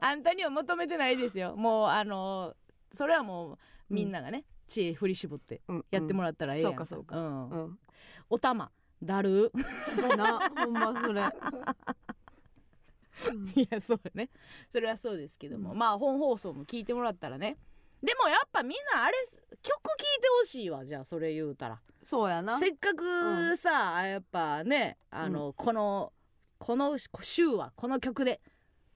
[0.00, 1.56] あんたには求めてないですよ。
[1.56, 2.54] もうあの
[2.92, 7.16] それはもうみんながね、知恵振り絞ってうんやってもらったらええやん、そうかそうか。
[7.16, 7.48] ん。
[7.48, 7.78] うん。
[8.28, 8.70] おたま
[9.02, 9.50] だる。
[10.16, 10.38] な。
[10.50, 11.22] ほんまそれ、
[13.54, 14.30] いやそうよね。
[14.70, 15.78] それはそうですけども、うん。
[15.78, 17.56] まあ本放送も聞いてもらったらね。
[18.02, 19.16] でもやっぱみんなあれ
[19.60, 21.80] 曲聴いてほしいわじゃあそれ言うたら。
[22.02, 22.58] そうやな。
[22.58, 26.12] せっかくさ、やっぱねあの、この
[26.58, 28.40] この週はこの曲で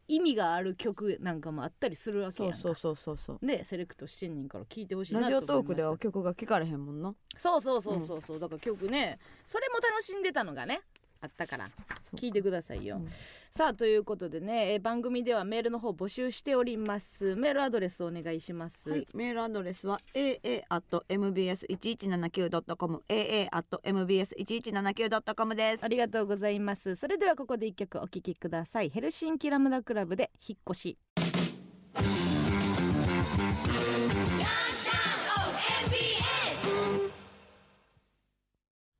[0.09, 2.59] 意味がある曲なんかもあったりするわけやんか。
[2.59, 3.47] そうそうそうそうそう。
[3.47, 7.15] ねセレクトしてんねんから聴いてほしいなラジオトークでは曲が聞かれへんもんな。
[7.37, 8.39] そうそうそうそうそう。
[8.39, 10.81] だから曲ねそれも楽しんでたのがね
[11.23, 11.71] あったから。
[12.17, 13.09] 聞いてくださいよ、うん。
[13.51, 17.37] さあということでね、えー番組ではメールの方募集しております。
[17.37, 25.85] メールアドレスお願いします、はい、メールアドレスは aa.mbs1179.com aa.mbs1179.com です。
[25.85, 26.97] ありがとうございます。
[26.97, 28.91] それではここで一曲お聴きください。
[28.91, 30.99] ヘルシンキラムダクラブで引っ越し。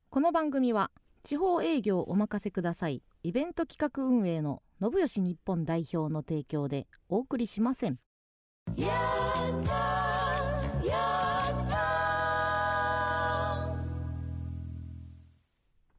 [0.09, 0.91] この番組は
[1.23, 3.01] 地方営業お任せください。
[3.23, 7.97] イベント企画運営の信義日本代表の提供でお送りしません。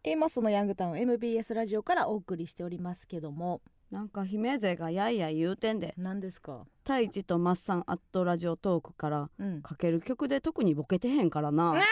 [0.07, 3.63] A マスのヤングタウン MBS ラジオからお送りしておりますけども。
[3.91, 5.95] なんか姫勢がやいやい言うてんで。
[5.97, 6.67] 何ですか？
[6.83, 9.63] 太一とマッサンアットラジオトークからうん。
[9.63, 11.75] かける曲で特にボケてへんからな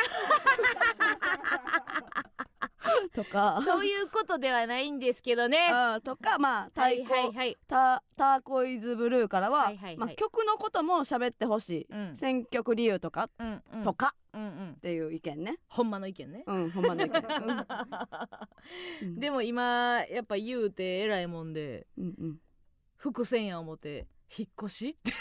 [3.13, 3.61] とか。
[3.65, 5.69] そういうことではないんですけどね。
[6.05, 7.59] とかまあ太はい鼓、はいはい。
[7.67, 9.97] タターコイズブルーからは、はいはいはい。
[9.97, 12.17] まあ、曲のことも喋ってほしい、うん。
[12.17, 13.83] 選曲理由とか、うんうん。
[13.83, 14.15] とか。
[14.33, 14.73] うんうん。
[14.77, 15.59] っていう意見ね。
[15.69, 16.45] ほんまの意見ね。
[16.47, 17.13] うんほんまの意見、
[19.03, 19.21] うん。
[19.21, 22.41] でも今やっぱ言うて偉いもんでうんうん。
[22.97, 25.13] 伏線や思って引っ越しって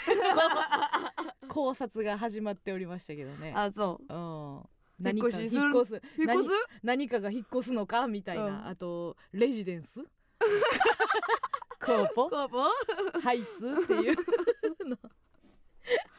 [1.48, 3.52] 考察が始まっておりましたけどね。
[3.54, 4.71] あそうん
[5.10, 5.62] 引っ越しする？
[5.62, 5.94] 引っ越す？
[5.94, 6.48] う引っ越す
[6.82, 8.66] 何かが引っ越すのかみたいな、うん。
[8.66, 10.00] あとレジデンス？
[11.84, 12.30] コーポ？
[12.30, 12.58] コーポ？
[13.20, 14.16] ハイツっていう
[14.88, 14.96] の。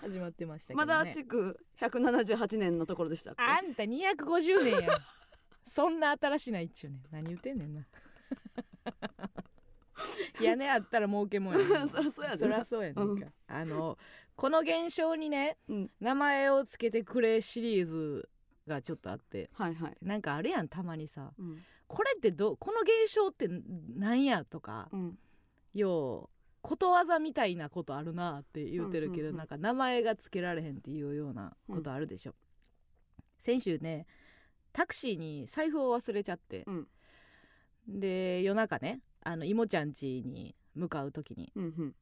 [0.02, 5.00] 始まってましたけどまねだ築178年のところでしたあんた250年やん。
[5.66, 7.02] そんな新しないっちゅうねん。
[7.12, 7.82] 何言ってんねんな。
[10.42, 11.88] 屋根あったら儲けもんやねん。
[11.90, 13.98] そりゃそうやでそりゃそうんか、あの
[14.36, 15.92] この現象にねうん。
[16.02, 18.28] 名前をつけてくれシリーズ
[18.68, 19.50] がちょっとあって。
[19.54, 21.34] はいはい、なんかあるやんたまにさ。
[21.38, 21.62] うん。
[21.88, 23.48] これってどこの現象って
[23.96, 25.18] なんやとかうん。
[25.74, 29.38] ようことわざみたいなことあるなって言うてるけど、うんうんうん。
[29.38, 32.36] なんか名前がつけられへんっていうようなことあるでしょ、
[33.38, 34.06] 先週ね
[34.72, 36.88] タクシーに財布を忘れちゃって、うん。
[37.88, 41.96] で夜中ねあの妹ちゃん家に向かう時にうんうん。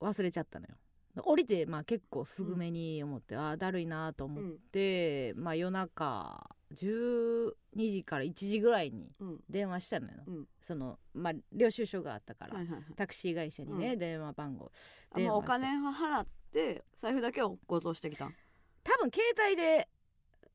[0.00, 0.74] 忘れちゃったのよ
[1.16, 9.40] 降りてまあ結構すぐめに思って、ああだるいなと思って、まあ夜中12時から1時ぐらいにうん。
[9.48, 10.48] 電話したのよ、うん。
[10.62, 12.84] そのまあ領収書があったから、はいはいはい。
[12.96, 13.98] タクシー会社にね、うん。
[13.98, 14.72] 電話番号
[15.10, 15.48] あもうお電話して。
[15.48, 18.26] 金は払って財布だけを強盗してきた。
[18.26, 18.34] ん
[18.82, 19.88] 多分携帯で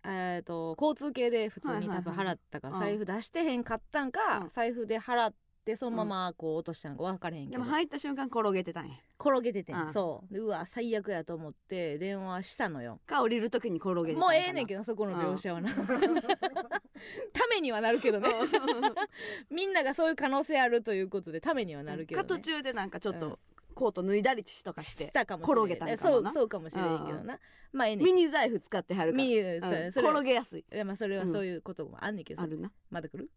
[0.10, 4.50] えー、と交通系で普通に多分はいはいはい払ったからうん財布出してへんかったんか、うん。
[4.50, 5.34] 財布で払っ
[5.68, 8.96] てそのままこう落としたのか分からへんけど、でも入った瞬間転げてたんや。
[9.20, 9.94] 転げててん、うん。
[9.94, 10.34] そう。
[10.34, 13.02] でうわ最悪やと思って電話したのよ。
[13.06, 15.70] か降りる時に転げてたもうええねんけどどそこの描写はな、
[17.34, 18.30] ためにはなるけどね。
[19.52, 23.20] みんながそういう可能性あるということでためにはなるけど、ね、か途中でなんかちょっうん。
[23.20, 23.40] と
[23.76, 26.32] コート脱いだりとかししてたかもしれ転んげたんかもな。
[26.32, 27.40] そうそうかもしれんけどな。
[27.74, 29.24] まあええねんミニ財布使ってはるから。
[29.24, 30.66] ミニうんそれ転げやすい。
[30.72, 32.40] いやまあそれはそういうこともあんねんけど。
[32.40, 32.72] さ、あるな。
[32.90, 33.30] まだ来る？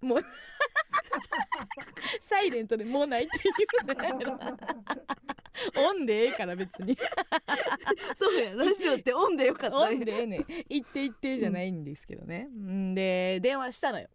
[0.00, 0.18] もう。
[2.20, 3.54] サイレントでもうないっていう。
[5.76, 6.96] オンでええから別に。
[8.18, 10.46] そうやラジオってオンでよかったオねンでええねん。
[10.68, 14.08] 言って言ってじゃないんですけどね、ん、で電話したのよ。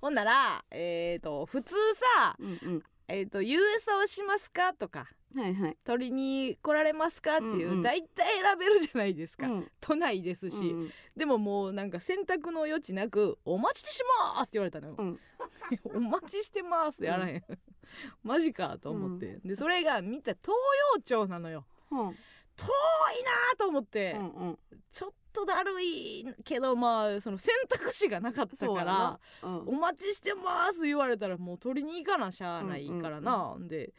[0.00, 1.74] ほんならえっ、と普通
[2.16, 5.76] さうんうんえっ、と郵送しますかとかはいはい。
[5.84, 7.82] 取りに来られますかっていう、うんうん。
[7.82, 9.70] 大体選べるじゃないですか、うん。
[9.80, 10.92] 都内ですし、うんうん。
[11.16, 15.20] でももうなんか選択の余地なく「お待ちしてます」って言われたのよ、うん。
[15.94, 17.44] お待ちしてますやらへん、
[18.22, 20.48] マジかと思って、でそれが見た東
[20.94, 21.66] 洋町なのよ。
[21.90, 21.98] うん。
[21.98, 24.58] 遠いなと思って、うんうん。
[24.90, 29.20] ちょっとだるいけどまあその選択肢がなかったからな。
[29.42, 29.58] うん。
[29.68, 33.92] お待ちしてます言われたらもう取りに行かなしゃあないからな、で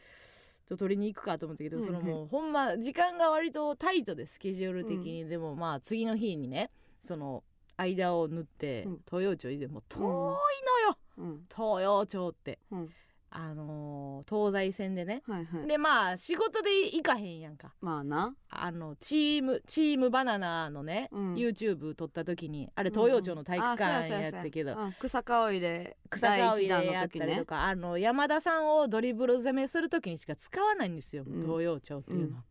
[0.66, 1.86] ちょっと取りに行くかと思ったけど、うんうん。
[1.86, 6.70] そのもうほんま時間が割とタイトでスケジュール的に、でもまあ次の日にね
[7.02, 7.44] その
[7.76, 9.00] 間を縫って、うん。
[9.08, 11.44] 東洋町でもう遠いのよ、うん。
[11.48, 12.58] 東洋町って。
[12.70, 12.90] うん
[13.30, 15.22] あのー東西線でね。
[15.26, 15.66] はいはい。
[15.66, 17.74] でまあ仕事で行かへんやんか。
[17.80, 18.34] まあな。
[18.50, 21.34] あのチームチームバナナのね、うん。
[21.34, 24.94] YouTube 撮った時にあれ東洋町の体育館やったけど、うん。
[24.98, 31.40] 草川入れ草川入れやったりとの時ねか、あの山田さんをドリブル攻めする時にしか使わないんですよ、うん。
[31.40, 32.44] 東洋町っていうのは。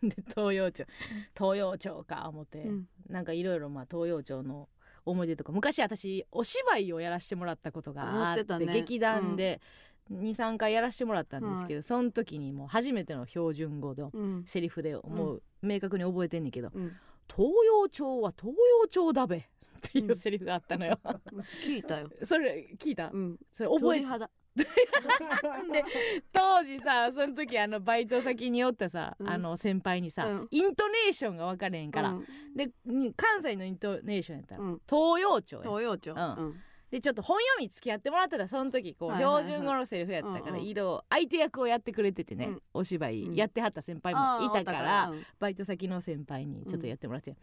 [0.02, 0.84] で東洋町
[1.36, 2.88] 東洋町か思って、うん。
[3.08, 4.68] なんかいろいろまあ東洋町の
[5.10, 8.72] 思い出とか昔私お芝居をやらせてもらったことがあってね。
[8.72, 9.60] 劇団で
[10.10, 14.44] 23回やらせてもらったんですけど、その時にもう初めての標準語のうん。
[14.46, 16.92] セリフでもう明確に覚えてんねんけどうん
[17.28, 19.42] 「東洋町は東洋町だべ」っ
[19.80, 20.98] ていうセリフがあったのよ。
[21.64, 22.10] 聞いたよ。
[22.24, 23.38] それ聞いた、うん。
[23.52, 24.30] それ覚え鳥肌
[25.72, 25.84] で
[26.32, 29.28] 当時さその時あのバイト先におったさ、うん。
[29.28, 30.48] あの先輩にさ、うん。
[30.50, 32.26] イントネーションが分かれへんから、うん。
[32.54, 34.82] でに関西のイントネーションやったら、うん。
[34.88, 35.62] 東洋町や。
[35.62, 36.18] 東洋町うん。
[36.18, 36.60] うん。
[36.90, 42.62] でちょっと本読み付き合ってもらってたその時こう、標準語のセリフやったから色相手役をやってくれててね、うん。
[42.72, 43.14] お芝うん。
[43.14, 47.36] 居やってはった先輩もいたから,、バイト先の先輩にちょっとやってもらって、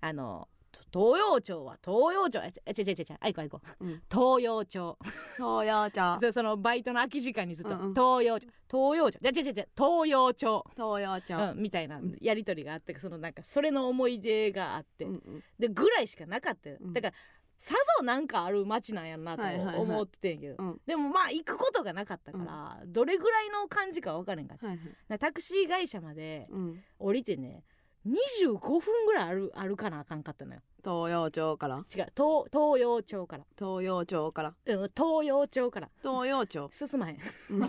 [0.00, 0.48] あの
[0.92, 3.86] 東洋町は東洋町あちゃちゃちゃちゃあいこあいこう。
[3.86, 4.02] ん。
[4.10, 4.98] 東洋町。
[5.36, 6.18] 東洋町。
[6.20, 7.88] でそのバイトの空き時間にずっと、うんうん。
[7.90, 8.48] 東洋町。
[8.70, 9.18] 東洋町。
[9.20, 11.52] じゃじゃじゃじゃ東洋町、東洋町。
[11.52, 15.44] うん、みたいなやり取りがあってそのなんかそれの思い出があって、うんうん。
[15.58, 16.92] でぐらいしかなかったよ、うん。
[16.92, 17.14] だから
[17.58, 19.76] さぞなんかある街なんやなとはいはいはい。
[19.76, 20.80] 思っててんけど、うん。
[20.84, 24.66] でもまあ行くことがなかったから、どれぐらいの感じか分からんかった。
[24.66, 25.18] はいはい。
[25.20, 26.82] タクシー会社までうん。
[26.98, 27.62] 降りてね
[28.06, 30.60] 25分ぐらいある歩かなあかんかったのよ。
[30.84, 31.76] 東洋町から？
[31.76, 31.84] 違う
[32.16, 34.54] 東東洋町から、東洋町から？
[34.66, 35.88] うん、東洋町から。
[36.02, 36.68] 東洋町？
[36.72, 37.16] 進まへん。
[37.50, 37.68] うん。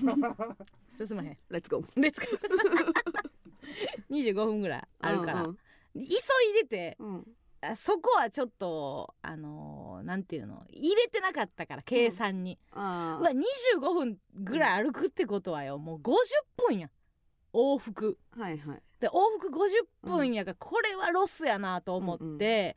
[1.08, 1.38] 進まへん。
[1.50, 5.58] レッツゴーレッツゴー25分ぐらいあるから、うん
[5.96, 6.08] 急い
[6.64, 7.28] でてうん。
[7.62, 10.64] あそこはちょっとあのーなんていうの？
[10.72, 15.78] 入れてなかったから計算に、あうわ25分ぐらい歩くってことはよ。
[15.78, 16.12] もう50
[16.68, 16.90] 分や
[17.54, 18.18] 往復。
[18.38, 18.82] あはいはい。
[19.00, 22.74] で往復50分やがこれはロスやなと思って、うんうん。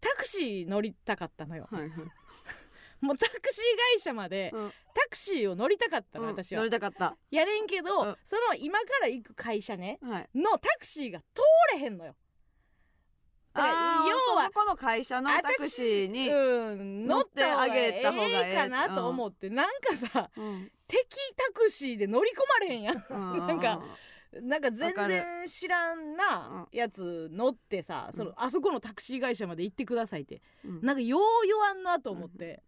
[0.00, 1.68] タクシー乗りたかったのよ。
[1.70, 1.90] はいはい。
[3.00, 4.72] もうタクシー会社までうん。
[4.94, 6.30] タクシーを乗りたかったの、うん。
[6.30, 6.60] 私は。
[6.60, 7.16] 乗りたかった。
[7.30, 8.16] やれんけど、うん。
[8.24, 10.28] その今から行く会社ねはい。
[10.34, 11.42] のタクシーが通
[11.74, 12.16] れへんのよ。
[13.52, 18.34] だからあー要はそこの会社のタクシーにうん、乗ってあげた方がええ。
[18.48, 21.04] ええかなと思って、なんかさうん敵
[21.36, 22.96] タクシーで乗り込まれへんやん。
[22.96, 23.82] うんなんか
[24.42, 28.36] なんか全然知らんなやつ乗ってさ、そのうん。
[28.36, 30.42] あそこのタクシー会社まで行ってくださいって。
[30.64, 30.80] うん。
[30.82, 32.62] なんかよう言わんなと思って、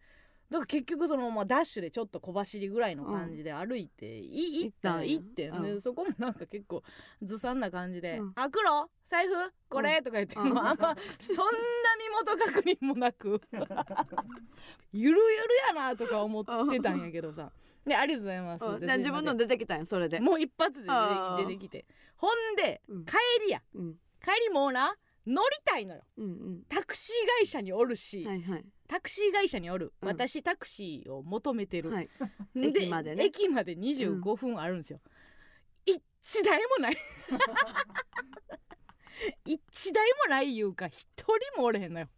[0.51, 5.63] だから結局そのまあダッシュでちょっと小走りぐらいの感じで歩いて、い行った行って、うん。
[5.63, 6.83] でそこもなんか結構
[7.23, 8.33] ずさんな感じで「うん。
[8.35, 9.35] あ黒財布
[9.69, 10.55] これ」とか言って、うん。
[10.55, 13.41] もうあんまそんな身元確認もなく。
[14.93, 15.21] ゆるゆる
[15.69, 17.53] やなとか思ってたんやけどさ
[17.85, 18.65] 「でありがとうございます」
[18.99, 20.19] 自分の出てきたんやそれで。
[20.19, 20.89] もう一発で
[21.37, 21.85] 出てきて
[22.17, 23.05] ほんで、うん。
[23.05, 23.63] 帰りや。
[23.75, 23.99] うん。
[24.23, 26.03] 帰りもうな乗りたいのよ。
[26.17, 30.09] うんタクシー会社におるし、うんはいはいタクシー会社におる、うん。
[30.09, 32.09] 私タクシーを求めてる、はい。
[32.55, 33.25] で駅までね。
[33.25, 35.01] 駅まで25分あるんですよ、
[35.85, 36.03] 一
[36.43, 36.97] 台もない。
[39.45, 42.09] 一台もないいうか一人もおれへんのよ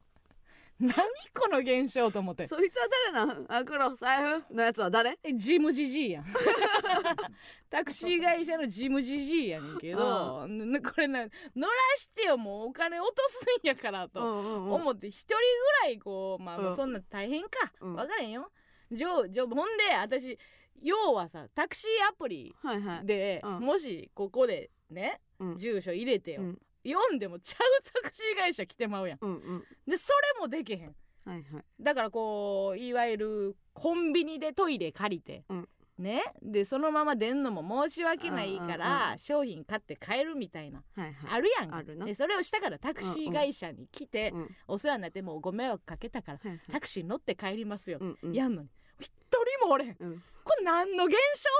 [0.80, 0.94] 何
[1.34, 2.48] この現象と思って。
[2.48, 3.46] そいつは誰なん？
[3.48, 5.18] アクロ財布のやつは誰？
[5.22, 6.24] えジムジジイやん。
[7.68, 11.20] タクシー会社のジムジジイやねんけど、なこれな
[11.54, 14.72] 乗らしてよもうお金落とすんやからとんうんうん。
[14.72, 15.42] 思って一人ぐ
[15.84, 16.64] らいこうまあうん。
[16.64, 17.94] まあそんな大変か、うん。
[17.96, 18.50] 分からへんよ。
[18.90, 20.38] じょじょほんで私
[20.82, 23.06] 要はさタクシーアプリはいはい。
[23.06, 23.60] で、うん。
[23.60, 25.56] もしここでねうん。
[25.56, 29.18] 住所入れてよ、うん読んでもちゃうタクシー会社来てまうやん。
[29.20, 29.64] うんうん。
[29.86, 30.94] でそれもできへん。
[31.24, 31.64] はいはい。
[31.80, 35.68] だからこういわゆるコンビニでトイレ借りて、うん。
[35.98, 36.22] ね？
[36.40, 41.14] でそのまま出んのも申し訳ないかうんうんら商品買って帰るみたいな、はいはい。
[41.30, 46.60] あるやんあでそれをしたからタクシー会社に来て、うんお世話になってもうご迷惑かけたからはいはい。
[46.70, 48.32] タクシー乗って帰りますよ、うんうん。
[48.32, 48.68] やんのに
[49.00, 49.12] 一
[49.60, 49.96] 人もおれへん。
[49.98, 50.22] うん。
[50.44, 51.16] これ何の現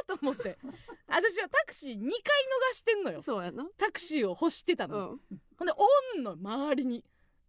[0.07, 0.17] 象？
[0.17, 0.59] と思って。
[1.09, 3.23] 私はタクシー2回逃してんのよ。
[3.23, 3.67] そうやな。
[3.77, 5.21] タクシーを欲してたうの、ん。
[5.57, 7.05] ほんでおんの周りに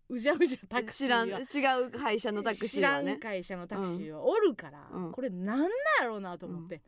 [0.09, 5.11] うじゃうじゃタクシ知らんーが違う会社のタクシーは知らねん会社のタクシーはおるから、うん。
[5.11, 5.69] これなんなん
[6.01, 6.81] やろうなと思って、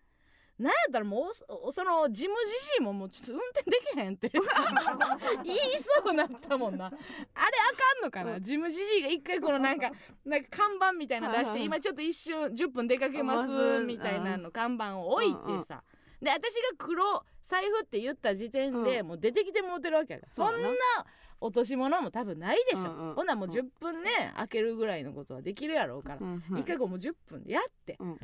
[0.59, 4.29] なんやったらもうそそのジムじじいももうちょっと運転できへんって。
[5.43, 6.85] 言いそうになったもんな。
[6.85, 7.39] あれあ
[7.75, 9.91] かんのかな、ジムじじいが一回このなんか
[10.25, 15.83] なんか看板みたいなの出して、今ちょっと一瞬10分出かけまますみたいなの看板を置いてさ、
[16.21, 19.07] で私が黒財布って言った時点でうん。
[19.07, 20.69] もう出てきてもうてるわけやから、そんな
[21.41, 23.15] 落とし物も多分ないでしょ、うんうん。
[23.15, 26.57] ほんならもう10分ね開けるぐらいのことはできるやろうから、うんうん。
[26.59, 28.19] 一回こうもう10分でやって、うんん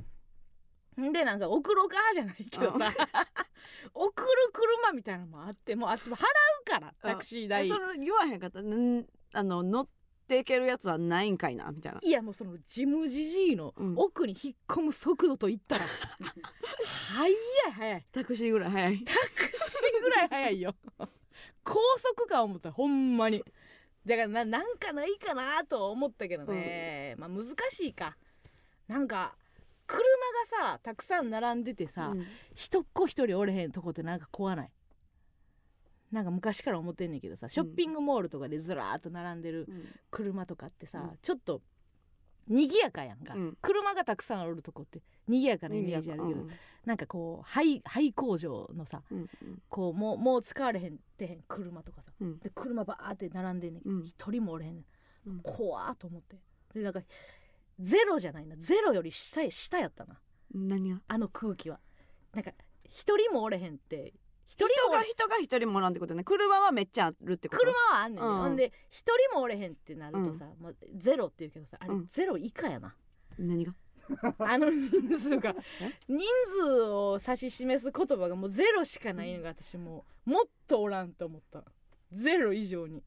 [0.98, 2.92] でなんか送ろうかじゃないけどさ。
[3.94, 6.24] 送る車みたいなのもあってもうあっちも払
[6.62, 8.62] うからタクシー代、それ言わへんかった？
[8.62, 9.88] んあの乗っ
[10.28, 12.00] ていけるやつはないんかいなみたいな。
[12.02, 13.94] いやもうそのジムジジイのうん。
[13.98, 15.86] 奥に引っ込む速度といったら、
[17.14, 17.36] 速い
[17.74, 18.06] 速い。
[18.12, 19.04] タクシーぐらい早い。
[19.04, 19.20] タク
[19.54, 20.76] シーぐらい速いよ。
[21.64, 23.44] 高速か思ったほんまに。
[24.06, 28.18] だからななんかないかなとは思ったけどね、まあ難しいか。
[28.88, 29.36] なんか
[29.90, 32.26] 車がさたくさん並んでてさ、うん。
[32.54, 34.72] 一っ子一人おれへんとこってなんか怖ない？
[36.12, 39.68] なんか昔から思ってんねんけどさショッピングモールとかでずらーっと並んでる
[40.12, 41.18] 車とかってさ、うん。
[41.22, 41.62] ちょっと
[42.48, 43.58] 賑やかやんか、うん。
[43.62, 46.48] 車がたくさんあるとこって賑やかなイメージあるけど、
[46.86, 49.28] なんかこう廃廃工場のさうんうん。
[49.70, 52.40] こうもうもう使われへんってへん車とかさうん。
[52.40, 54.06] で車バーって並んでんねんけどうん。
[54.06, 55.30] 一、人もおれへんねん。
[55.30, 55.40] うん。
[55.42, 56.38] 怖ーと思って。
[56.74, 57.02] でなんか
[57.80, 58.56] ゼロじゃないな。
[58.58, 60.20] ゼロより下や下やったな。
[60.54, 61.02] 何が？
[61.08, 61.80] あの空気は。
[62.34, 62.52] なんか
[62.84, 64.14] 一人もおれへんって
[64.46, 66.24] 一人が人が一人もおらんってことね。
[66.24, 67.62] 車はめっちゃあるってこと？
[67.62, 68.38] 車はあんねんね、うん。
[68.38, 72.08] ほんで一人もおれへんってなるとさ、まあ、ゼロって言うけどさあれうん。
[72.08, 72.96] ゼロ以下やな、
[73.38, 73.74] 何が？
[74.40, 74.90] あの人
[75.20, 75.56] 数が。
[75.82, 75.94] え？
[76.08, 76.28] 人
[76.64, 81.64] 数を指し示す言葉がもうゼロしかないのが私もうもっとおらんと思った。
[82.12, 83.04] ゼロ以上に、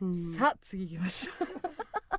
[0.00, 0.32] うん。
[0.32, 1.46] さあ次行きましょう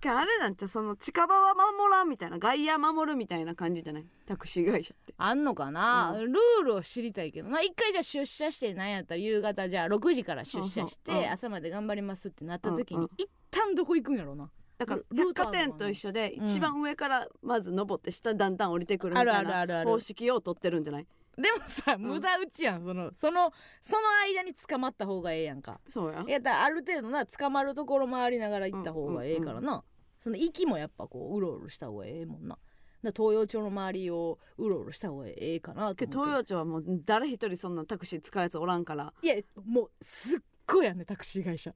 [0.09, 4.05] あれなんちゃうその近場は守らんみたいな外野守るみたいな感じじゃない？
[4.25, 5.13] タクシー会社って。
[5.17, 7.61] あんのかな、うルールを知りたいけどな。
[7.61, 14.49] 一回じゃあ出社してなんやったら夕方じゃあ6時から出社して、朝まで頑張りますってなった時に、うんうん一旦どこ行くんやろうな？
[14.77, 16.45] だからルルー百貨店と一緒でうん。
[16.45, 21.07] 一番上からまず登って下だんだん降りてくるみたいなる方式を取ってるんじゃない？
[21.37, 22.83] でもさ無駄打ちやん。
[22.85, 25.79] そのそのその間に捕まった方がええやんか。
[25.89, 26.23] そうや。
[26.27, 29.83] やったらある程度な捕まるところ回りながら行った方がええからな、
[30.21, 32.57] その息もやっぱこううろうろした方がええもんな。
[33.03, 39.13] だ東洋町の周りをうろうろした方がええかなと東洋町はもう誰一人そんなタクシー使うやつおらんから。
[39.21, 41.73] いやもうすっごいやんねタクシー会社。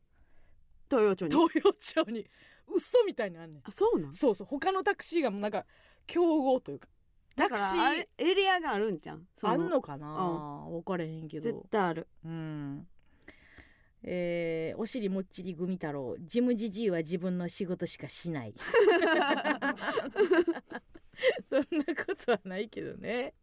[0.90, 1.36] 東洋町に？
[1.36, 2.28] 東洋町に。
[2.74, 3.62] 嘘みたいにあんねん。
[3.64, 4.14] あそうなん？
[4.14, 4.48] そうそう。
[4.48, 5.66] 他のタクシーがもうなんか
[6.06, 6.88] 競合というか。
[7.36, 12.08] タクシーエリアがあるんじゃんそあんのかな、分かれへんけ絶ど対ある。
[12.24, 12.88] うん
[14.08, 16.16] えーお尻もっちりグミ太郎。
[16.20, 18.54] ジムジジイは自分の仕事しかしない。
[21.50, 23.34] そんなことはないけどね。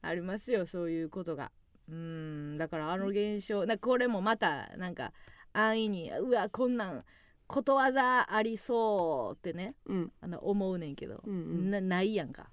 [0.00, 1.50] ありますよそういうことが。
[1.88, 5.12] うんだからあの現象なこれもまたなんか
[5.52, 7.04] 安易にうわこんなん
[7.46, 10.12] ことわざありそうってねうん。
[10.20, 11.70] あの思うねんけど、うんうん。
[11.70, 12.48] なないやんか。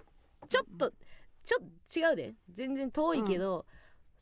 [0.48, 0.92] ちょっと
[1.44, 1.58] ちょ
[1.96, 2.34] 違うで。
[2.50, 3.66] 全然遠いけど、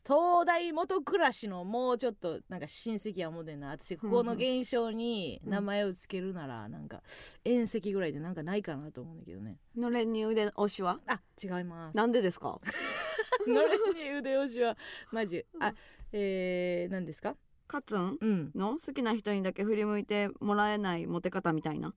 [0.07, 3.69] 東大元暮らしのもうちょっとなんか親戚や思うねんな。
[3.69, 7.03] 私ここの現象に名前をつけるならなんか
[7.43, 9.57] 遠石ぐらいでなんかないかなと思うんだけどね。
[9.75, 10.99] のれんに腕押しは？
[11.07, 11.95] あ違います。
[11.97, 12.59] なんでですか？
[13.47, 14.75] のれんに腕押しは
[15.11, 15.45] マジ。
[15.59, 15.73] あ
[16.11, 17.35] えー、何ですか？
[17.67, 18.51] カツん。
[18.55, 18.77] の？
[18.79, 21.93] 好きな人にだけ振り向いてもらえないモテ方みたいな。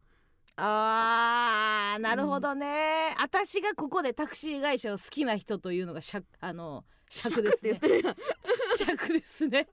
[0.57, 6.85] あーなるほどね、私がここでタクシー会社を好きな人というのがしゃあの
[7.15, 7.81] 尺ですね。
[8.79, 9.69] 尺ですね。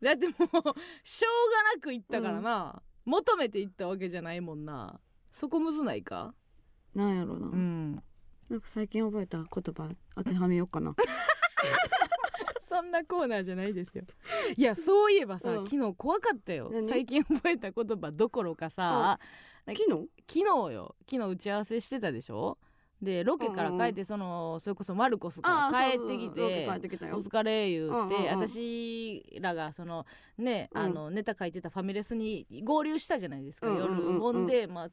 [0.00, 0.62] だってもうしょうが
[1.74, 5.00] なく言ったからな、求めていったわけじゃないもんな。
[5.32, 6.34] そこむずないか？
[6.94, 8.02] なんやろな、うん。
[8.48, 10.94] なんか最近覚えた言葉当てはめようかな。
[12.60, 14.04] そんなコーナーじゃないですよ。
[14.56, 15.66] いやそういえばさ、うん。
[15.66, 16.70] 昨日怖かったよ。
[16.70, 16.88] 何？
[16.88, 19.18] 最近覚えた言葉どころかさ、
[19.66, 19.88] 昨日？
[20.26, 20.96] 昨日よ。
[21.08, 22.58] 昨日打ち合わせしてたでしょ？
[23.02, 26.68] でロケから帰ってそのそれこそマルコスかあら帰ってきて
[27.12, 30.06] お疲れ言うて、私らがその
[30.38, 30.80] ね、うん。
[30.80, 34.68] あのネタ書いてたファミレスに合流したじゃないですか、夜ほんで。
[34.68, 34.90] まあ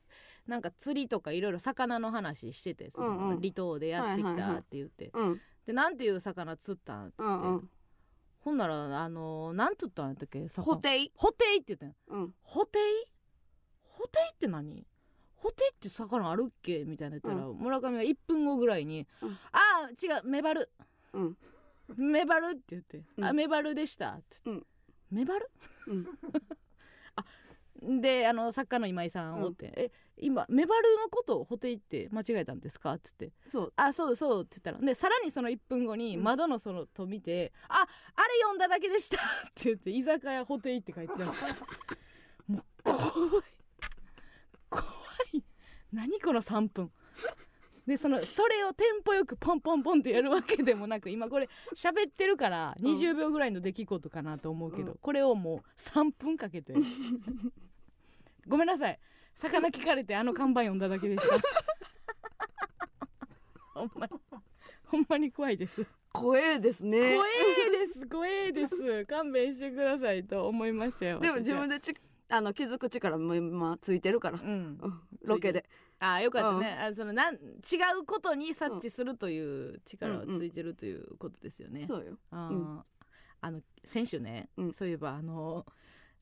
[0.47, 5.41] なんか釣りとかいろいろ魚の話しててその、離島でやってきたって言って、うん。
[5.68, 7.68] でなんていう魚釣ったんっつって、
[8.39, 10.64] ほんならあのなんつったんやったっけ魚。
[10.64, 11.12] ホテイ？
[11.14, 11.89] ホテイって言ったん。
[11.89, 12.34] やうん。
[12.41, 12.82] ホテイ？
[13.84, 14.88] ホテイって何？
[15.41, 16.83] ホテイって魚あるっけ？
[16.85, 19.31] みたいな言ったら、村上が1分後ぐらいに「うん。
[19.51, 20.69] ああ違うメバル。
[21.13, 21.37] うん。
[21.95, 23.25] メバル」って言って「うん。
[23.25, 24.65] あメバルでした」って言って、
[25.11, 25.49] メバル？
[25.87, 26.07] うん。
[28.01, 33.31] であの作家の今井さんおって「え今メバルのことをホテイって間違えたんですか?」っつって。
[33.47, 39.17] そう「あそうそう」って言ったらでさらにその1分後に窓のそのと見て「ああれ読んだだけでした」
[39.47, 41.23] って言って「居酒屋ホテイ」って書いてた
[42.51, 43.43] もう怖い
[45.91, 46.91] 何この3分。
[47.87, 52.85] でそのそれをテンポよくポンポンポンってやるわけでもなく今これ喋ってるからうん。
[52.93, 54.97] 20秒ぐらいの出来事かなと思うけど、うん。
[55.01, 56.73] これをもう3分かけて。
[58.47, 58.99] ごめんなさい。
[59.33, 61.35] 魚聞かれてあの看板読んだだけでした。
[63.73, 64.19] ほんまに
[64.85, 65.85] ほんまに怖いです。
[66.11, 67.19] 怖えです怖ねい
[67.71, 69.05] です怖いです。
[69.05, 71.93] 勘弁してくださいと思いましたよでも自分でち
[72.30, 74.39] あの気づく力も今ついてるから。
[74.41, 74.77] う、ん。
[74.82, 75.01] うん。
[75.23, 75.65] ロケで。
[75.99, 77.38] ああよかったね、あそのなん違
[78.01, 82.17] うことに察知するという力はついてるということですよね、そうよ。
[82.32, 82.84] あ,、うん。
[83.41, 84.73] あの先週ね、うん。
[84.73, 85.65] そういえばあの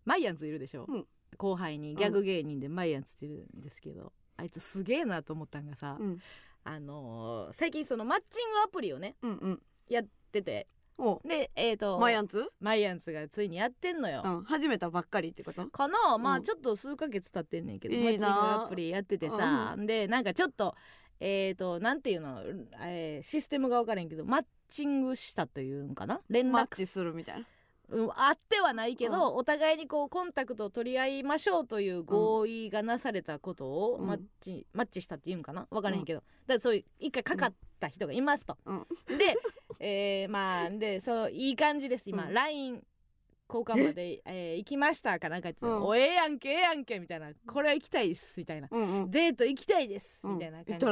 [0.04, 1.06] マイアンツいるでしょ、うん。
[1.38, 6.20] 後輩にギャグ芸人でマイアンツっているんですけど、あいつすげえなと思ったんがさ、うん。
[6.64, 9.62] あの最近そのマッチングアプリをねうんうん。
[9.90, 10.68] やってて。
[10.72, 10.77] お
[11.26, 12.50] でえっ、とマイアンツ？
[12.60, 14.44] マイアンツがついにやってんのよ、うん。
[14.46, 15.66] 始めたばっかりってこと？
[15.68, 16.38] かなまうん。
[16.38, 20.76] あちょっと数ヶ月経ってんねんけど、マッチングなアプリやっててさ、でなんかちょっと
[21.20, 22.42] えっ、となんていうの、
[22.82, 26.22] えーシステムが分からんけどマッチングしたというんかな？
[26.30, 27.46] 連絡マッチするみたいな？
[27.90, 34.08] うん、あってはないけど、お互いにこうコンタクトを取り合いましょうという合意がなされたことをうん。
[34.08, 35.68] マッチ,、マッチしたっていうんかな？
[35.70, 38.58] 分からへんけど、だからそういう一回かかった人がいますと。
[38.66, 38.88] うん。
[39.18, 39.36] で、
[39.80, 42.34] えーまあでそういい感じです今、うん。
[42.34, 42.84] LINE
[43.50, 45.84] 交換まで、 えー行きましたかなんか言ってうん。
[45.84, 47.32] おええやんけええやんけみたいな。
[47.46, 49.12] これは行きたいですみたいな、うんうん。
[49.12, 50.90] デート行きたいです、うんみたいな感じ言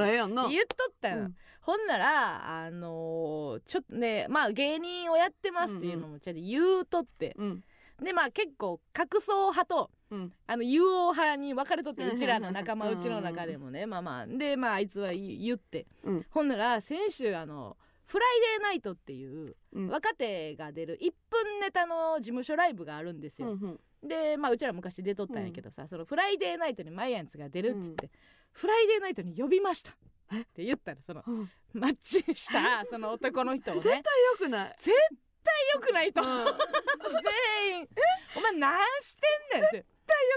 [0.50, 1.36] 言っとったよ、うん。
[1.62, 7.64] ほんならあのーちょっとねまあ芸人をやってますっていうのもちゃんと言うとって、うん
[8.02, 10.34] でまあ結構格闘派とうん。
[10.48, 13.86] あの友好派に分かれとってうちらの仲間うんうちの中でもね。
[13.86, 14.28] まあまあ。
[14.28, 16.26] でまああいつは言言って、うん。
[16.30, 19.90] ほんなら先週あのフライデーナイトっていううん。
[19.90, 24.08] 若手が出る1分ネタの事務所ライブがあるんですよ、うんうん。
[24.08, 28.12] でまあうちら昔出とったんやけどさ、そのフライデーナイトにマイアンツが出るっつって、
[28.52, 29.92] フライデーナイトに呼びました。
[30.34, 31.50] って言ったらそのうん。
[31.74, 33.82] マッチしたその男の人をね。
[33.84, 34.02] 絶対よ
[34.38, 34.76] くない。
[34.78, 34.96] 絶
[35.46, 36.28] 対よくないと、うん。
[36.28, 37.88] 全員。
[38.36, 39.16] お前何し
[39.52, 39.78] てんねんって。
[39.78, 39.84] よ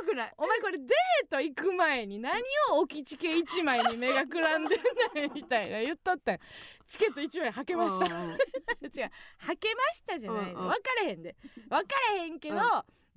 [0.07, 0.33] くない。
[0.39, 0.89] お前これデー
[1.29, 2.41] ト行く前に何
[2.73, 4.79] を置きチケ1枚に目がくらんでん
[5.15, 6.39] ねんみたいな言っとったん。
[6.87, 8.07] チケット1枚はけました。
[8.07, 8.31] 違ううん。
[8.31, 8.31] う。
[8.31, 8.39] んは
[9.59, 10.69] けましたじゃないの、うんうん。
[10.69, 11.37] 分かれへんで。
[11.69, 12.61] 分かれへんけど、うん。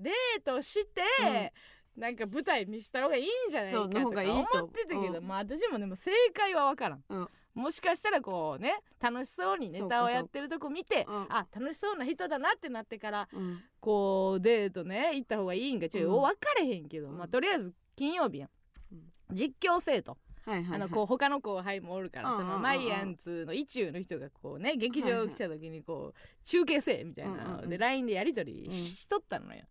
[0.03, 1.53] デートして、
[1.95, 5.27] なんか舞台見した方がいいんじゃないかとか思ってたけど、うん。
[5.27, 13.59] まあ私もでも正解は分からん、うんもしかしたらこうね楽しそうにネタをやってるとこ見て、そうかそうあ楽しそうな人だなってなってからうん。
[13.79, 16.21] こうデートね行った方がいいんかちょっとうん。
[16.21, 17.17] 分かれへんけど、うん。
[17.17, 18.49] まあとりあえず金曜日やん、
[18.93, 19.35] うん。
[19.35, 20.17] 実況生徒。
[20.45, 20.75] はいはいはい。
[20.75, 22.51] あのこう他の後輩もおるから、うんうんうんうん。
[22.53, 27.69] そのマイアンツの意中の人がこうね劇場来た時にこう中継せえみたいなうんうんうん。
[27.69, 29.65] で LINE でやり取りしとったのよ、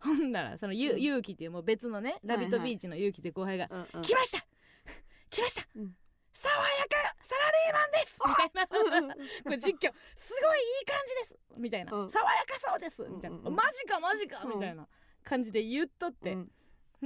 [0.00, 1.00] ほんならそのゆうん。
[1.00, 4.46] 勇気っていうもう別のね「ラビットビーチ」の勇気って後輩がうんうん「来ました！
[5.30, 5.96] 来ました、うん
[6.36, 8.18] 爽やかサラリーマンです!
[8.28, 9.14] 」みたいな。
[9.44, 12.10] これ実況「すごいいい感じです!」みたいな「うん。
[12.10, 13.42] 爽やかそうです!」みたいな「うん。
[13.42, 14.86] うんうんマジかマジか!」みたいな
[15.24, 16.50] 感じで言っとって、うん。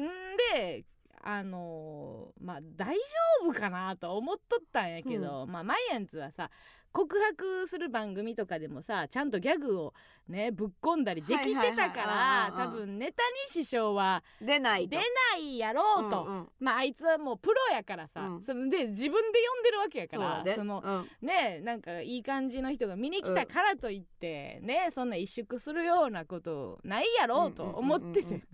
[0.02, 0.84] んで
[1.22, 3.02] あのーまあ大丈
[3.42, 6.50] 夫かなと思っとったんやけど、まあマイアンツはさ
[6.92, 9.94] 告白する番組とかでもさちゃんとギャグを
[10.28, 14.90] ねぶっ込んだりできてたからうんうん多分ネタに支障は出ないと。
[14.90, 15.02] 出な
[15.36, 16.48] いやろうと、うんうん。
[16.58, 18.42] まああいつはもうプロやからさ、うん。
[18.42, 21.26] そので自分で呼んでるわけやからそのうん。
[21.26, 28.40] ねなんかいい感じの人が見に来たからといって、ねそんな萎縮するようなことないやろうと思ってうんうんうん。
[28.40, 28.46] て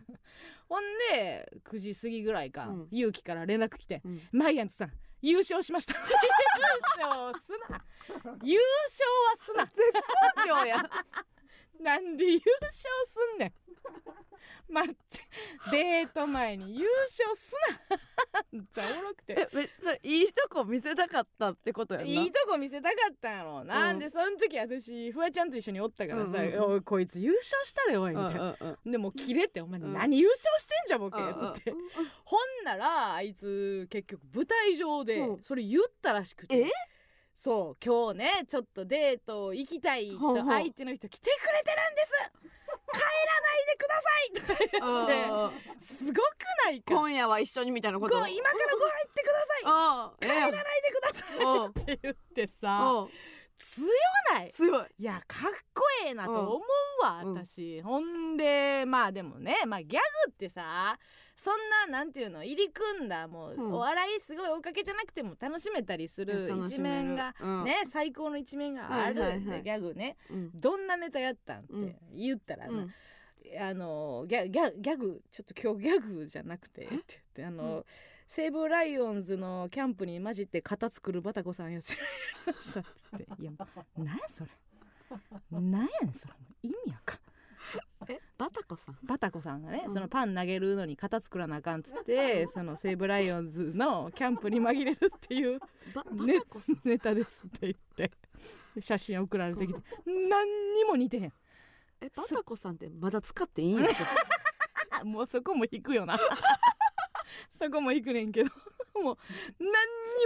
[0.68, 0.82] ほん
[1.12, 2.88] で9時過ぎぐらいか、うん。
[2.90, 4.92] 勇気から連絡来てうん「マイアンツさん
[5.22, 6.00] 優勝しました」優
[7.04, 7.84] 勝すな。
[8.42, 9.66] 優勝はすな。
[9.66, 10.82] 好調や。
[11.80, 13.52] なんで優勝すんねん
[14.68, 15.20] 待って
[15.70, 17.54] デート前に優勝す
[18.32, 18.44] な。
[18.50, 19.34] めっちゃおもろくて。
[19.38, 22.10] えめっちゃいいとこ見せたかったってことやんな。
[22.10, 23.96] いいとこ見せたかったんやろうな、うん。
[23.96, 26.62] んでその時私フワちゃんと一緒におったからさ「うんうんうん。
[26.72, 28.40] おいこいつ優勝したでおい」みたいな。
[28.40, 28.90] うんうんうん。
[28.90, 29.92] でもうキレて「お前うん。
[29.92, 31.72] 何優勝してんじゃんボケ」うんうんつって。
[32.24, 35.42] ほんならあいつ結局舞台上でうん。
[35.42, 36.58] それ言ったらしくて。
[36.58, 36.70] え？
[37.38, 42.55] そう今日ねちょっとデート行きたいと相手の人来てくれてるんです
[42.92, 43.06] 帰ら
[43.40, 46.16] ないでくださいってすごく
[46.64, 46.94] ないか？
[46.94, 48.14] 今夜は一緒にみたいなこと？
[48.14, 50.20] 今からご飯行ってください。
[50.20, 53.08] 帰らないでくださいうんって言ってさうん。
[53.58, 53.88] 強
[54.34, 54.50] ない？
[54.50, 54.86] 強い。
[54.98, 56.60] いやかっこええなと思
[57.00, 57.34] うわ、うん。
[57.34, 57.80] 私。
[57.82, 60.98] ほんでまあでもね、まあ、ギャグってさ
[61.36, 61.54] そん
[61.88, 63.72] ななんていうの入り組んだもう、うん。
[63.74, 67.04] お笑いすごい追っかけてなくても楽しめたりする一楽しめる。
[67.04, 67.64] 面が、うん。
[67.64, 69.58] ね最高の一面がある、はいはいはい。
[69.58, 70.50] でギャグねうん。
[70.54, 71.96] どんなネタやったんってうん。
[72.14, 72.90] 言ったらな、うん。
[73.60, 77.02] あのギャギャギャグちょっと今日ギャグじゃなくてって言っ
[77.34, 77.84] てあの、うん。
[78.26, 81.96] 西武ライオンズのキャンプに混じって肩作るバタコさんやつや
[82.46, 82.84] りましたっ
[83.18, 83.42] て。
[83.42, 83.52] いや
[83.96, 84.50] 何やそれ。
[85.52, 86.34] 何やねんそれ。
[86.62, 87.18] 意味やか
[88.08, 88.98] えバタコさん？
[89.02, 89.94] バタコさんがね、うん。
[89.94, 95.58] そのパン投げるのに肩作らなあかんっつって その西武ライオンズのキャンプに紛れるっていう
[95.94, 96.80] ババねタコさん？
[96.84, 98.12] ネタですって言って
[98.80, 101.32] 写真送られてきて何にも似てへん。
[102.00, 104.10] えバタコさんってまだ使っていいんですか
[105.00, 106.18] あもうそこも引くよな。
[107.58, 108.50] そこも引くねんけど
[109.02, 109.16] もう
[109.58, 109.70] 何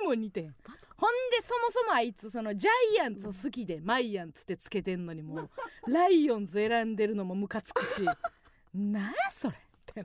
[0.01, 0.55] にも似てん
[1.01, 5.51] ほんでそもそもあいつそのジャイアンツを好きでマイアンツってつけてんのにもう
[5.91, 8.05] ライオンズ選んでるのもムカつくし。
[8.75, 9.57] なんやそれ。
[9.89, 10.05] みたい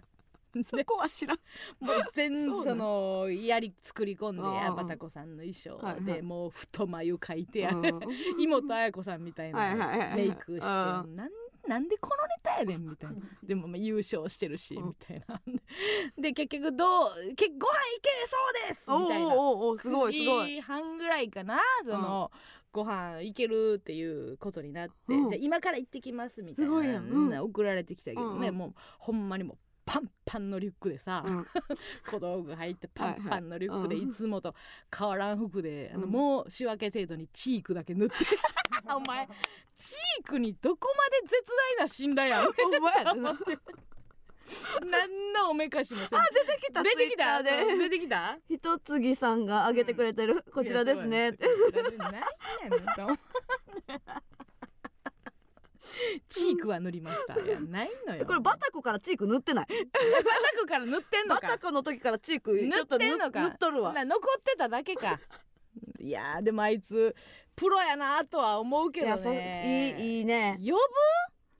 [0.55, 1.37] なそこは知らん。
[1.81, 7.99] もう全そのやり作り込んでああバタコさんの衣装でもう太眉描いてやうん。
[8.39, 11.29] 妹綾子さんみたいなはいメイクしてああなん
[11.67, 13.15] なんでこのネタやねんみたいな。
[13.43, 14.87] でもまあ優勝してるしうん。
[14.89, 15.41] みたいな。
[16.17, 22.31] で結局どうけご飯行けそうですおみたいなおおおすごいすご9い時半ぐらいかなその、
[22.71, 25.29] ご飯行けるっていうことになって、うん。
[25.29, 27.43] じゃあ今から行ってきますみたいな。
[27.43, 28.37] 送られてきたけど。
[28.39, 31.45] ね、もうほんまにもうパンパンのリュックでさ、うん。
[32.09, 34.55] 小道具入ってパンパンのリュックではいつもと
[34.97, 36.11] 変わらん服で、あのうん。
[36.11, 38.15] もう仕分け程度にチークだけ塗って。
[38.95, 39.27] お前
[39.77, 41.43] チークにどこまで絶
[41.77, 43.37] 大な信頼やんほんまやでな。
[44.85, 46.09] 何のおめかしもせん。
[46.09, 48.37] 出てきた出てきた出てきた？
[48.47, 51.31] ひとつぎさんが上げてくれてる、こちらですね。
[51.97, 52.21] 何や
[52.69, 53.19] ねんと
[56.29, 57.35] チークは塗りました。
[57.39, 58.25] いやないのよ。
[58.25, 59.65] これバタコからチーク塗ってない。
[59.67, 61.41] バタコから塗ってんのか。
[61.41, 63.93] バタコの時からチーク塗ちょっと塗塗っとるわ。
[63.93, 65.19] な残ってただけか。
[65.99, 67.15] いやーでもあいつ
[67.55, 69.95] プロやなとは思うけどね。
[69.97, 70.57] いいいいね。
[70.59, 70.77] 呼ぶ？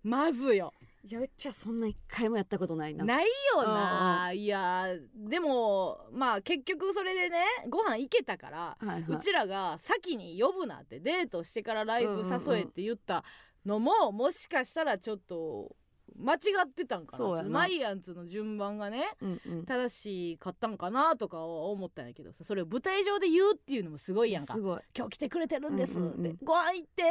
[0.03, 0.73] まずよ。
[1.07, 3.05] いやうちはそんな一回もやったことないな。
[3.05, 4.31] ないよな。
[4.33, 9.05] いやでもまあ結局それでねご飯行けたから、はいはい。
[9.07, 13.23] うちらが先に呼ぶなってデートしてからライブ誘えって言った
[13.65, 15.75] のも、もしかしたらちょっと
[16.17, 19.65] 間違ってたんかなマイアンツの順番がねうんうん。
[19.65, 22.45] 正しかったんかなとかは思ったんやけどさ。
[22.45, 24.53] それを舞台上で言うっていうのもすごいやんか。
[24.53, 27.03] すごい、今日来てくれてるんですって、うんうんうんご飯行って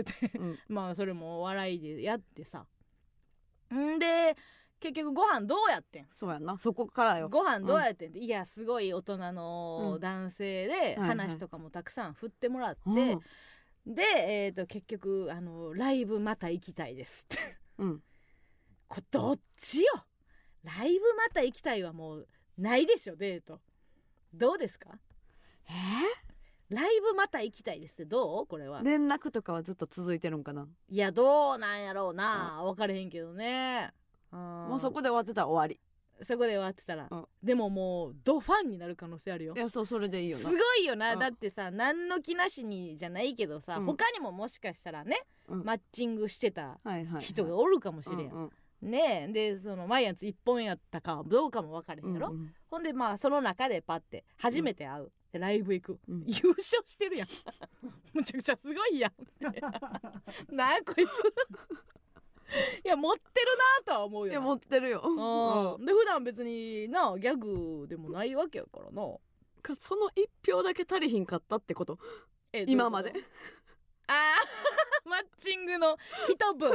[0.00, 0.38] って言って。
[0.38, 2.66] うん、まあそれも笑いでやってさ。
[3.74, 4.36] んで
[4.78, 6.08] 結局ご飯どうやってん？
[6.12, 6.56] そうやな。
[6.58, 7.28] そこからよ。
[7.28, 9.34] ご飯どうやってんって、いやすごい大人うん。
[9.34, 13.20] の男性で話とかもたくさん振ってもらって、うん
[13.86, 17.58] で、えー、と結局あのライブまた行きたいですって。
[17.78, 18.02] うん。
[18.88, 19.86] これどっちよ？
[20.62, 22.28] ライブまた行きたいはもう
[22.58, 23.60] ないでしょデート。
[24.32, 24.90] どうですか？
[25.68, 25.72] え？
[26.74, 28.46] ライブまた行きたいですってどう？
[28.46, 28.80] これは。
[28.80, 30.68] ー、連絡とかはずっと続いてるんかな？
[30.88, 32.60] いやどうなんやろうな。
[32.62, 33.90] 分かれへんけどね。
[34.30, 35.78] ももうそこで終わってたら終わり
[36.24, 37.26] そこで終わってたら、うん。
[37.42, 39.54] でももうドファンになる可能性あるよ。
[39.56, 41.18] いやそうそれでいいよすなごいよな、うん。
[41.18, 43.86] だってさ何の気なしにじゃないけどさ、うん。
[43.86, 45.64] 他にももしかしたらね、うん。
[45.64, 46.78] マッチングしてた
[47.20, 48.50] 人がおるかもしれん、
[48.82, 49.32] ねえ。
[49.32, 56.24] でそのマイアンツ一本やったかどうかも分かれへんやろ、うんうんほんでまあその中でパッて初めて会う、でライブ行く、うん。
[56.26, 57.28] 優勝してるやん。
[58.14, 59.12] むちゃくちゃすごいやん
[60.56, 61.10] なんやこいつ
[62.84, 63.46] いや持ってる
[63.86, 65.02] なとは思うよないや持ってるよ。
[65.78, 65.86] うん。
[65.86, 69.02] で普段別になギャグでもないわけやからな。
[69.62, 71.98] かその一票だけ足りひんかったってこと？
[72.52, 73.12] え今まで。
[74.08, 75.96] あー マッチングの
[76.28, 76.72] 一分。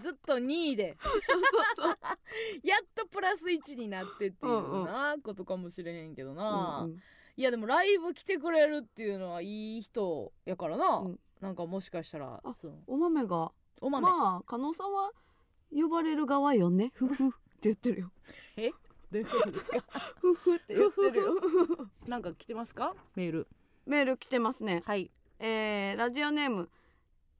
[0.00, 0.96] ずっと2位で。
[2.62, 7.02] やっとプラス1になってっていうなことかもしれへんけどな、うんうん。
[7.36, 11.20] いやでもライブ来てくれるっていうのはいい人やからな、うん。
[11.40, 12.42] なんかもしかしたら
[12.86, 15.10] お豆がお豆、まあ加納さんは
[15.72, 16.92] 呼ばれる側よね。
[16.96, 18.10] ふふって言ってるよ。
[19.10, 19.80] どういうことですか？
[20.20, 21.34] ふふって言ってるよ。
[22.06, 22.94] なんか来てますか？
[23.14, 23.48] メール。
[23.86, 24.82] メール来てますね。
[24.86, 25.10] はい。
[25.38, 26.68] えー、ラジオネーム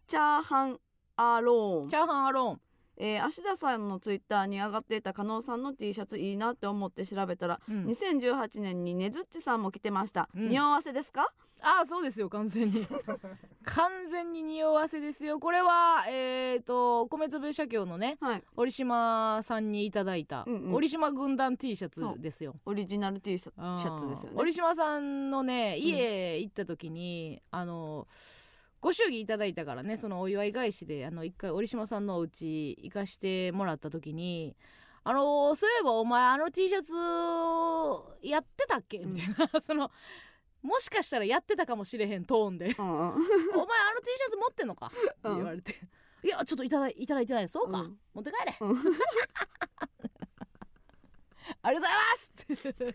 [0.06, 0.80] チャーハン
[1.16, 1.88] アローン。
[1.88, 2.60] チャーハンアローン
[3.00, 7.84] えー、芦田さんのツイッターに上がっていた加納さんの T シャツいいなって思って調べたら、うん。
[7.86, 10.48] 2018年にねずっちさんも着てました、うん。
[10.50, 11.32] 匂わせですか？
[11.60, 12.86] ああそうですよ完全に。
[13.64, 15.40] 完全に匂わせですよ。
[15.40, 18.42] これはえっ、と米粒社協のねはい。
[18.56, 20.74] 折島さんにいただいた、うんうん。
[20.74, 22.54] 折島軍団 T シャツですよ。
[22.64, 24.36] オリジナル T シャツですよね。
[24.40, 28.06] 折島さんのね家行った時に、あの
[28.80, 34.56] ご祝儀いただいたからねそのお祝い返しであの一回折島さんのお家行かしてもらった時に
[35.04, 36.94] あのそういえばお前あの T シャツ
[38.22, 38.98] やってたっけ？
[38.98, 39.90] みたいな、 その
[40.62, 42.74] もしかしたらやってたかもしれへんトーンで。
[42.78, 45.74] お前あの T シャツ持ってんのか?」って言われて
[46.22, 47.98] 「いやちょっといただいいただいてないそうか、うん。
[48.12, 48.76] 持って帰れ、うん。
[51.62, 52.94] ありがとうございます!」っ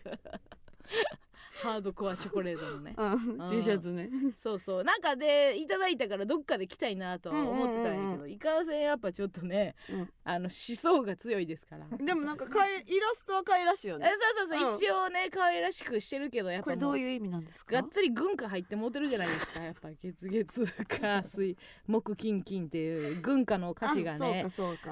[1.62, 2.94] ハードコアチョコレートのね。
[2.98, 3.12] うん。
[3.12, 3.50] うん。
[3.50, 4.10] T シャツね。
[4.36, 4.84] そうそう。
[4.84, 8.14] なんかでいただいたからどっかで着たいなとは思ってたんやけど、うん。
[8.14, 10.10] うんうんいかんせんやっぱちょっとね、うん。
[10.24, 11.86] あの思想が強いですから。
[11.96, 14.76] でもなんかかいイラストは可愛らしいよえねそうそうそう、うん。
[14.76, 17.80] 一応ね可愛らしくしてるけどやっこれぱもうどういう意味なんですか？
[17.80, 19.60] がっつり軍歌入って持てるじゃないですか。
[19.62, 24.46] やっぱ月月火水木金金っていう軍歌の歌詞がね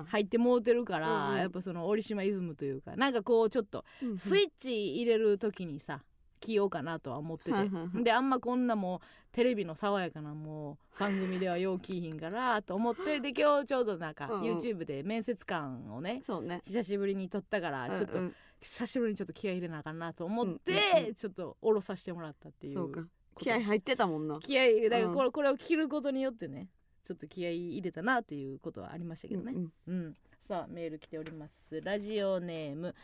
[0.06, 1.38] 入ってもうてるから、うんうん。
[1.38, 3.84] やっぱその折島イズムというかなんかこうちょっと
[4.16, 6.02] スイッチ入れる時にさ
[6.42, 7.58] 着ようかなとは思ってて、
[8.02, 9.00] であんまこんなもう
[9.32, 16.62] テレビの爽やかなもう番組ではよう着いひんからと思ってで今日ちょうどなんか YouTube で面接官をねね。
[16.66, 21.14] 久しぶりに撮ったからちょっとうんうん久しぶりにちょっと気合い入れなあかんなと思っうんうんてうん。
[21.14, 23.00] ちょっと下ろさせてもらったっていうそうか。
[23.38, 24.38] 気合入ってたもんな。
[24.40, 25.14] 気合いだからうん。
[25.14, 26.68] これ,、これを着ることによってね
[27.02, 29.72] ちょっと気合い入れたなっていうことはありましたけどね、うん。
[29.86, 31.80] うん、さあメール来ております。
[31.80, 32.94] ラジオネーム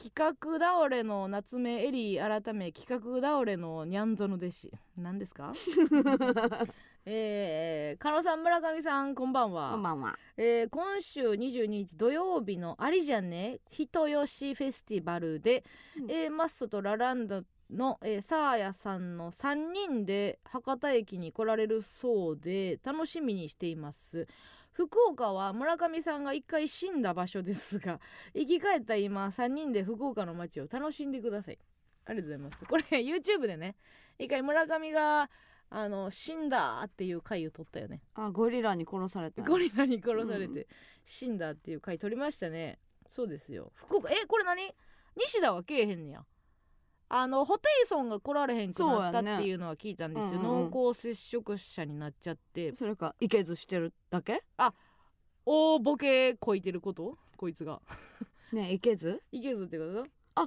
[0.00, 4.72] 企画倒れの夏目エリー改め企画倒れのニャンゾの弟子。
[4.96, 5.52] 何ですか？
[7.04, 10.16] えー、加納さん村上さんこんばんは、こんばんは。
[10.36, 15.64] えー今週22日土曜日のありじゃね人吉フェスティバルで、
[16.00, 16.10] うん。
[16.10, 24.28] A マッソとラランドの、えーサーヤさんの3人で博多駅に来られるそうで楽しみにしています
[24.78, 27.98] 福岡は村上さんが一回死んだ場所ですが
[28.32, 31.58] 生き返った今3人で福岡の街を楽しんでください。
[32.04, 32.64] ありがとうございます。
[32.64, 33.74] これ YouTube でね
[34.20, 35.28] 一回村上が
[35.68, 38.02] あの死んだっていう回を撮ったよね。
[38.14, 40.54] あゴリラに殺されたゴリラに殺されうん。
[40.54, 40.68] て
[41.04, 42.78] 死んだっていう回撮りましたね。
[43.08, 43.72] そうですよ。
[43.74, 44.62] 福岡えこれ何？
[45.16, 46.24] 西田はけえへんねや
[47.10, 52.72] あのホテイソンが来られへんくなったっていうのは聞いたんですよ、うんうんうん濃厚接触者になっちゃって。
[52.72, 53.14] それか。
[53.20, 54.42] いけずしてるだけ？
[55.46, 57.16] 大ボケこいてること？
[57.36, 57.80] こいつが。
[58.52, 59.22] ねいけず？
[59.32, 60.06] いけずってこと？
[60.34, 60.42] あ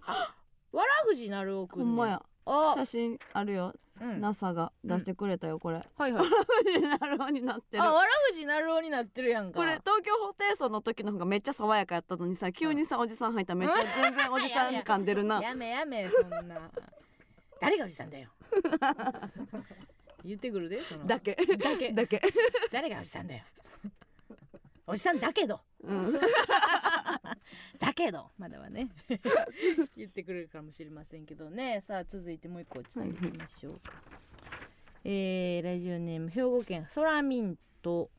[0.71, 2.23] わらふじなるおくん、ね、ほんまや。
[2.45, 5.81] あ、写真あるよ、うん、NASA が出してくれたよこれ。
[5.97, 6.81] はいはい。
[6.81, 7.83] なるほどになってる。
[7.83, 9.59] あわらふじなるおになってるやんか。
[9.59, 16.57] これ東京ホテイソンの時の方がめっちゃ爽やかやったのにさ急にさおじさん入ったらめっちゃ全然おじさん感出るなやめやめそんな。
[17.59, 18.29] 誰がおじさんだよ。
[20.25, 21.35] 言ってくるでだけ。
[21.35, 21.91] だけ。
[21.91, 22.21] だけ。
[22.71, 23.43] 誰がおじさんだよ
[24.91, 25.57] おじさんだけど。
[25.83, 26.13] うん。
[27.79, 28.29] だけど。
[28.37, 28.89] まだはね。
[29.95, 31.81] 言ってくれるかもしれませんけどね。
[31.87, 33.93] さあ続いてもう一個伝えていきましょうか、
[35.05, 38.09] えーラジオネーム兵庫県ソラミント。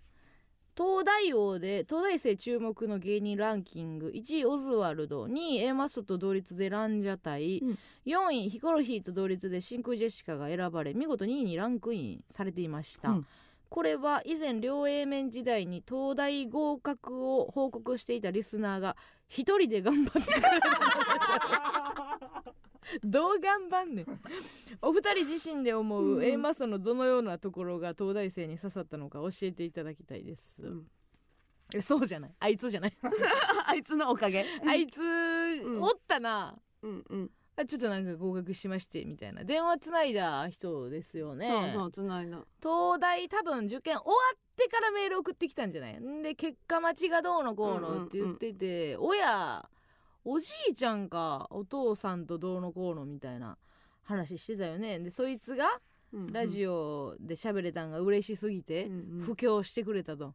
[0.74, 4.10] 東大王で東大生注目の芸人ランキング。
[4.14, 7.78] 1位オズワルド2位 A マストと同率でランジャタイ、うん。
[8.06, 13.26] 4位ヒコロヒーと同率で真空ジェシカが選ばれ見事2位にランクインされていました、うん
[13.72, 18.98] これは以前両 A 面時代に東大合格を報告していたリスナーが
[19.28, 20.50] 一人で頑張ってくれた
[23.02, 24.06] どう頑張んねん。
[24.82, 30.86] お二人自身で思う A マストのどのようなところが東大生に刺さったのか教えていただきたいです、うん。
[31.74, 32.34] えそうじゃない。
[32.40, 32.96] あいつじゃない。
[33.64, 34.44] あいつのおかげ。
[34.66, 35.80] あいつ、ん。
[35.82, 36.58] おったな。
[36.82, 39.44] うんうんあちょっとなんか合格しましてみたいな。
[39.44, 41.48] 電話つないだ人ですよね。
[41.48, 42.38] そうそうつないだ。
[42.62, 46.00] 東大多分受験終わってからメール送ってきたんじゃない？
[46.00, 49.68] んで結果待ちがどうのこうのって言ってて、親
[50.24, 53.58] おじいちゃんかお父さんとどうのこうのみたいな
[54.04, 54.98] 話してたよね。
[55.00, 55.80] でそいつが
[56.32, 58.90] ラジオで喋れたんが嬉しすぎて
[59.20, 60.34] 布教してくれたと、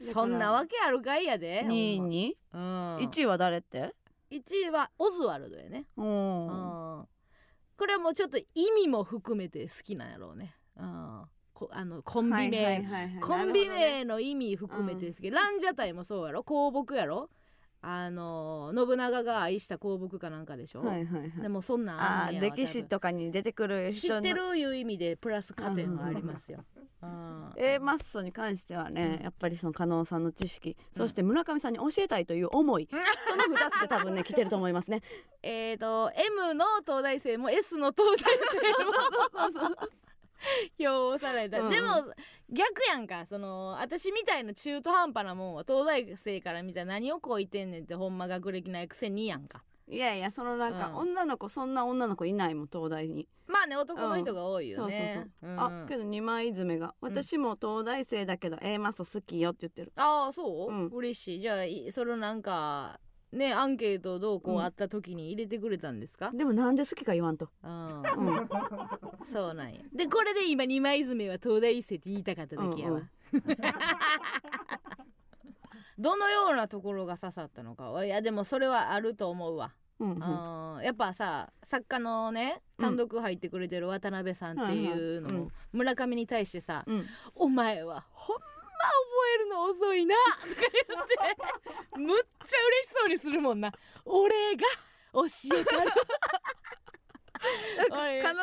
[0.00, 3.94] そんなわけあるかいやで2位に、うん、1位は誰って？
[4.30, 5.86] 1位はオズワルドやね。
[5.96, 6.04] うん。
[6.04, 8.44] これはもうちょっと意
[8.76, 10.56] 味も含めて好きなんやろうね。
[10.76, 11.24] うん。
[11.52, 12.86] こあのコンビ名、
[13.20, 16.44] コンビ名の意味含めてですけど、ランジャタイもそうやろ？
[16.44, 17.30] 香木やろ？
[17.82, 26.64] あの信長が愛した香木かなんかでしょ、はいはいはい、でもそんなんあ歴史とかに出てくる人知ってるいう意味でプラス加点はありますよ。
[27.56, 32.98] A マッソに関してはね、うん、やっぱりその加納さんの知識、うん、そして村上さんに教えたいという思い、うん、
[33.30, 35.02] その2つで多分ね来てると思いますね。
[35.42, 39.76] えっと M の東大生も S の東大生も
[40.78, 41.86] 票された、うん、でも
[42.50, 43.26] 逆やんか。
[43.26, 49.62] その私みたいな中途半端なもんは東大生から見たら何をこう言ってんねんってほんま学歴ないくせにやんか。
[49.88, 53.28] いやいやそのなんか、女の子そんな女の子いないもん東大に。
[53.46, 56.94] まあね男の人が多いよね、そうそうそう、あけど二枚爪が。
[57.00, 59.92] 私も東大生だけど A マス好きよって言ってる。
[59.94, 61.40] ああそう、うん、嬉しい。
[61.40, 62.98] じゃあそのなんか
[63.32, 67.50] ねアンケートどうこうあった時に入れてくれたんですか、でもなんで好きか言わんと。
[67.62, 68.02] うん、
[69.26, 69.80] そうなんや。
[69.94, 73.10] でこれで今二枚爪は東大生って言いたかっただけやわ、うんうん、
[75.98, 78.04] どのようなところが刺さったのか？
[78.04, 79.74] いやでもそれはあると思うわ。
[79.98, 80.14] うんう
[80.80, 88.55] ん、やっぱさ作家のね単独入ってくれてる渡辺さんっていうのも村上に対してさ「うん、お前はほん覚
[89.34, 91.16] えるの遅いな」とか言って。
[91.98, 93.72] むっちゃ嬉しそうにするもんな。
[94.04, 94.62] 俺が
[95.14, 95.24] 教
[95.54, 95.90] えたる。
[98.22, 98.42] 加納さ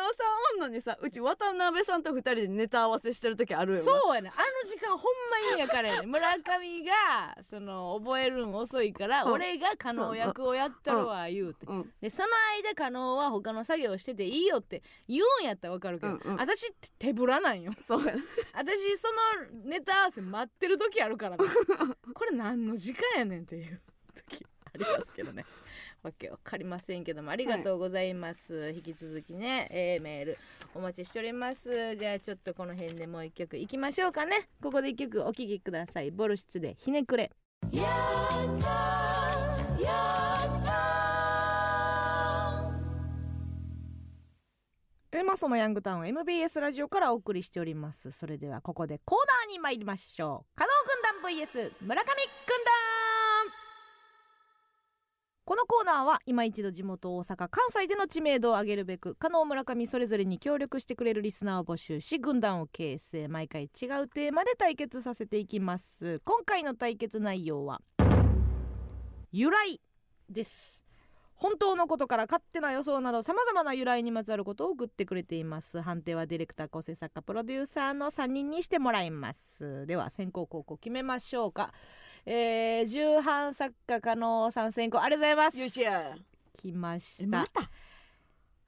[0.54, 4.30] おんのにさうち渡辺さんと二人でネタ合わせしてる時あるよそうやね。
[4.34, 6.06] あの時間ほんまにやからやね。
[6.08, 12.28] 村上がその覚えるん遅いから、俺が加納役をやったるわ言うて、うん、でその
[12.62, 17.72] 間加納は他の作業してていいよって言うんやったらわかるけど、うんうん、私って手ぶらなんよ。
[17.86, 18.14] そうや
[18.54, 19.08] 私そ
[19.42, 21.44] のネタ合わせ待ってる時あるからね。
[22.14, 23.80] これ何の時間やねんっていう
[24.14, 25.44] 時ありますけどね
[26.04, 30.36] わけわかりませんけどもありがとうございます、はい、引き続きね、えー、メール
[30.74, 31.96] お待ちしております。
[31.96, 34.48] じゃあちょっとこの辺でもう一曲いきましょうかね。
[34.62, 36.10] ここで一曲お聴きください。
[36.10, 37.30] ボルシツでひねくれ。
[37.72, 37.86] やっ
[38.60, 38.68] た
[39.82, 39.90] や
[40.60, 40.84] った
[45.18, 48.10] エマソのヤングタウン MBS ラジオからお送りしております。
[48.10, 50.46] それではここでコーナーに参りましょう。
[50.56, 50.70] 加納
[51.22, 52.14] 軍団 VS 村上軍
[52.64, 52.93] 団
[55.46, 66.22] このコーナーは今一度地元大阪関西での知名度を上げるべく加納村上それぞれに協力してくれるリスナーを募集し軍団を形成毎回違うテーマで対決させていきます。
[66.24, 67.82] 今回の対決内容は
[69.32, 69.82] 由来
[70.30, 70.80] です。
[71.34, 75.82] 本当のことから勝手な予想などさまざまな由来にまつわることを送ってくれています。
[75.82, 79.84] 判定はディレクター構成作家プロデューサーの3人にしてもらいます。
[79.84, 81.74] では先行後攻決めましょうか。
[82.26, 85.58] えー、重版作家加納さん選考ありがとうございます。
[85.58, 86.16] ゆうちや
[86.52, 87.38] 来ました。
[87.38, 87.60] また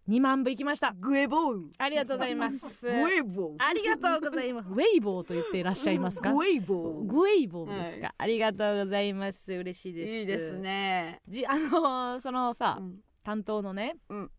[0.08, 0.92] ？2万部いきました。
[0.92, 1.70] グエボー。
[1.78, 2.86] ありがとうございます。
[2.86, 3.56] グエボー。
[3.58, 4.68] ありがとうございます。
[4.68, 6.32] ウェイボーと言っていらっしゃいますか？
[6.32, 7.04] グエイボー。
[7.04, 9.52] グエイボーですか、はい、ありがとうございます。
[9.52, 10.12] 嬉しいです。
[10.12, 11.20] いいですね。
[11.26, 14.30] じあのー、そのさ、うん、担当のね、うん、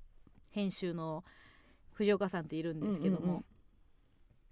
[0.51, 1.23] 編集の
[1.93, 3.43] 藤岡さんっているんですけども、うんうんうん、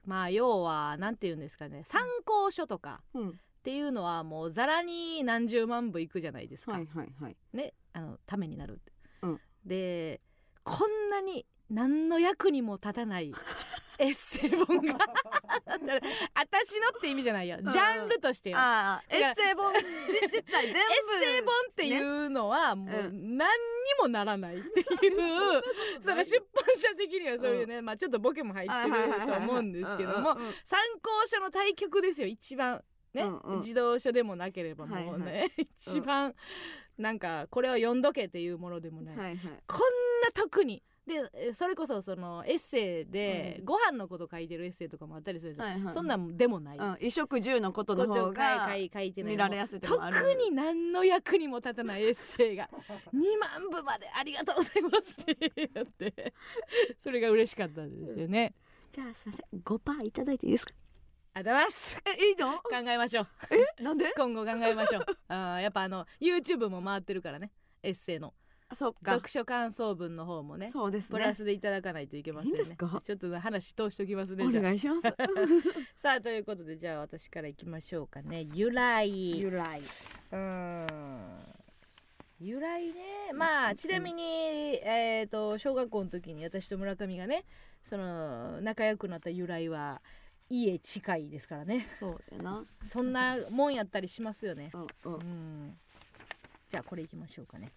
[0.06, 1.84] まあ要はなんて言うんですかね。
[1.86, 6.74] 参考書とか、うんっていうのはもうざらに何十万部いくじゃないですか。
[6.74, 8.80] はいはいはい、ねあのためになる。
[9.24, 10.22] うん、で
[10.64, 13.34] こんなに何の役にも立たない
[13.98, 14.94] エッセイ本が。
[16.36, 18.58] 私のって意味じゃないよ、ジャンルとしてよ。
[18.58, 23.48] エッセイ本エッセイ本っていうのはもう何に
[24.00, 25.64] もならないっていう、
[26.06, 30.36] その出版社的にはそういうね、まあちょっとボケも入ってると思うんですけども
[30.66, 32.84] 参考書の対局ですよ一番
[33.16, 36.28] ね、うんうん、児童書でもなければもうね、はいはい、一番、
[36.98, 40.84] うん、なんかこれを読んどけっていうものでもない、はいはい、こんな特に。
[41.06, 50.00] でそれこそそのエッセイで、ご飯のこと書いてるエッセイとかもあったりするじゃ、はいはい、そんなんでもない、衣、うん、食住のことの方が書いて見られやすい特
[50.34, 52.68] に何の役にも立たないエッセイが
[53.14, 56.34] 2万部までありがとうございますって言って
[57.04, 58.56] それが嬉しかったですよね、
[58.92, 59.60] じゃあすいません。
[59.60, 60.74] 5%いただいていいですか？
[61.38, 62.02] ありがとうございます。
[62.06, 62.54] えいいの？
[62.60, 63.28] 考えましょう。
[63.80, 64.14] えなんで？
[64.16, 65.06] 今後考えましょう。
[65.28, 67.52] あやっぱあの YouTube も回ってるからね。
[67.84, 68.34] エッセイの。
[68.70, 69.12] あそっか。
[69.12, 70.72] 読書感想文の方もね。
[70.72, 72.58] そうですプラねスでいただかないといけませんね。
[72.58, 73.02] いいんですか？
[73.04, 75.02] ちょっと話通しておきますねお願いします。
[75.98, 78.44] さあということでじゃあ私からいきましょうかね。
[78.54, 79.38] 由来。
[79.38, 79.80] 由来。
[79.82, 81.40] うーん。
[82.40, 83.34] 由来ね。
[83.34, 84.24] まあちなみに
[84.84, 87.44] えっ、と小学校の時に私と村上がね
[87.84, 90.02] その仲良くなった由来は
[90.50, 91.88] 家近いですからね。
[92.00, 92.66] そうやな。
[92.84, 94.72] そんなもんやったりしますよね。
[94.74, 95.68] うんううん。
[95.68, 95.78] ん
[96.70, 97.72] じゃあこれいきましょうかね。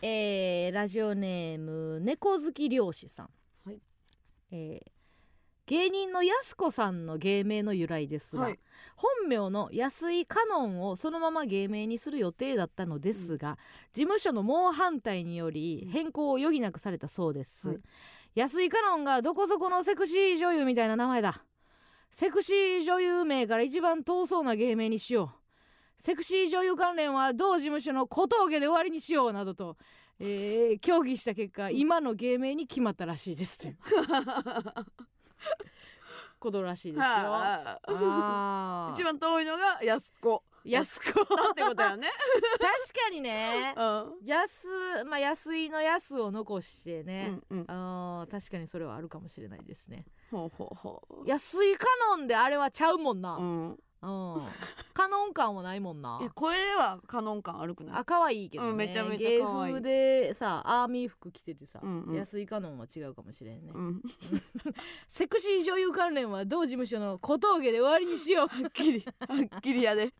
[0.00, 3.30] えーラジオネーム猫好き漁師さん。
[3.64, 3.80] はい。
[4.50, 4.90] えー
[5.66, 8.58] 芸人のやす子さんの芸名の由来ですが、はい。
[8.96, 13.58] 本名の安井カノンをそのまま芸名にする予定だったのですが、
[13.92, 17.80] 事務所の猛反対により変更を余儀なくされたそうです、はい
[18.34, 21.42] 安井カノンがどこそこのセクシー女優みたいな名前だ。
[22.10, 26.02] セクシー女優名から一番遠そうな芸名にしよう。
[26.02, 29.76] セクシー女優関連は同事務所の小峠で終わりにしようなどと、
[30.20, 33.58] えー協議した結果今の芸名に決まったらしいです。
[33.58, 33.76] という
[36.38, 37.04] ことらしいですよ。
[38.94, 41.10] 一番遠いのが安子安子。
[41.10, 42.08] ってことやね。
[42.58, 43.74] 確かにね。
[43.76, 44.16] うん。
[44.24, 47.64] 安まあ安いの安を残してね、うんうん。
[47.68, 50.04] あー確かにそれはあるかもしれないですね。
[50.30, 51.28] ほうほうほう。
[51.28, 53.68] 安いカノンであれはちゃうもんな、ううん。
[53.70, 53.76] ん
[54.94, 56.20] カノン感はないもんな。
[56.34, 57.96] 声はカノン感悪くない？
[57.98, 59.74] あ可愛いけどね、うんめちゃめちゃ芸可愛い。
[59.74, 62.14] 風でさアーミー服着ててさ、うんうん。
[62.16, 64.02] 安いカノンは違うかもしれんね、うん。
[65.08, 68.48] セクシー女優関連は同事務所の小峠で終わりにしよう。
[68.48, 69.26] はっきりは
[69.58, 70.12] っきりやで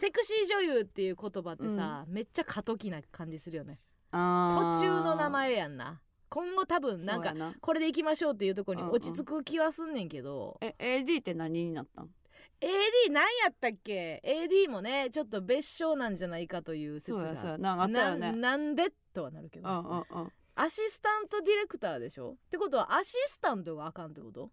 [0.00, 3.78] セクシー女優っていう言葉ってさ、めっちゃ過渡期な感じするよね。
[4.10, 6.00] 途中の名前やんな。
[6.30, 8.94] 今後多分なんかこれでいきましょうっていうところにうんうん。
[8.96, 17.36] 落ち着く気はすんねんけど、え AD って何になったん？AD 何やったっけ？AD もねちょっと別称なんじゃないかという説が。
[17.36, 20.32] そうななねなんでとはなるけど、うんうんうん。
[20.54, 22.32] アシスタントディレクターでしょ？
[22.32, 24.50] ってことはアシスタントがあかんってこと？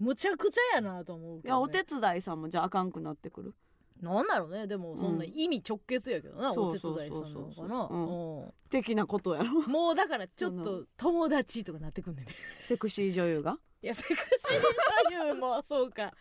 [0.00, 3.54] むちゃくちゃやなと思うけど、ね、いやお手伝いさんもじゃああかんくなってくる
[4.00, 4.66] なんだろうね。
[4.66, 8.70] でもそんな意味直結やけどな、そうお手伝いさんなのかなそうん。
[8.70, 9.62] 的なことやろ。
[9.62, 12.24] もうだからちょっそと友達とかなってくんねん。
[12.26, 12.32] ね
[12.66, 13.58] セクシー女優が？
[13.82, 16.12] いやセクシー女優もそうか。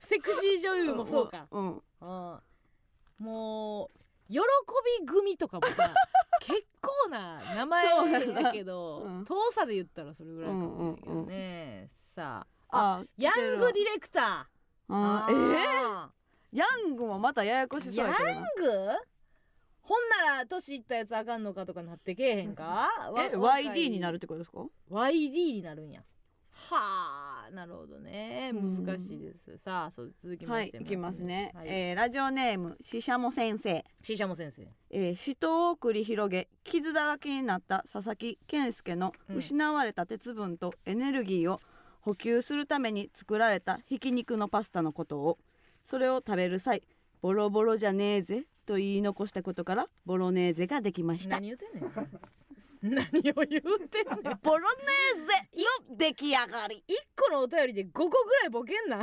[0.00, 1.82] セクシー女優もそうか、うん。
[2.00, 2.40] うん、
[3.18, 3.88] もう
[4.32, 4.38] 喜
[5.00, 5.92] び組とかもさ
[6.42, 9.24] 結構な名前だけど、うん。
[9.24, 12.98] 遠さで言ったらそれぐらいかもしれないけどね、さあ。
[12.98, 14.94] あヤングディレクター。
[14.94, 16.17] あーえあー
[16.52, 18.92] ヤングもまたややこしーヤンそうやけどな。
[18.92, 18.98] グ？
[19.82, 22.88] ほんなら年いったやつあかんのかとかなってけえへんか？
[23.32, 23.64] えわ若い。
[23.66, 26.02] YD になるってことですか？YD になるんや。
[26.70, 28.50] はあなるほどね。
[28.52, 31.68] うん難しいです、さあそう続きましてはいいきますね、はい。
[31.68, 33.84] えーラジオネームししゃも先生。
[34.02, 34.66] シシャモ先生。
[34.90, 39.36] えー死闘を繰り広げ傷だらけになった佐々木健介のうん。
[39.36, 41.60] 失われた鉄分とエネルギーを
[42.00, 45.38] 補給するために作られたひき肉のパスタのことを
[45.84, 46.82] それを食べる際
[47.20, 51.36] ボロボロじゃねえぜと言い残したことからボロネーゼができました。
[51.36, 52.94] 何言ってんねん。
[52.94, 53.02] 何
[53.32, 54.38] を言うてんねん。
[54.42, 54.68] ボロ
[55.16, 55.32] ネーゼ
[55.90, 56.84] の出来上がり。
[56.86, 59.02] 一個のお便りで5個ぐらいボケんな。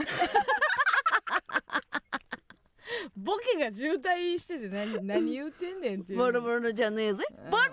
[3.18, 6.20] ボケが渋滞してて何何言うてんねんっていう。
[6.20, 7.26] ボロボロじゃねえぜ。
[7.32, 7.64] うんボロ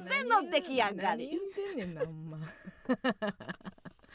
[0.00, 1.28] ネーゼの出来上がり。
[1.28, 2.38] 何言うてんねんなほんま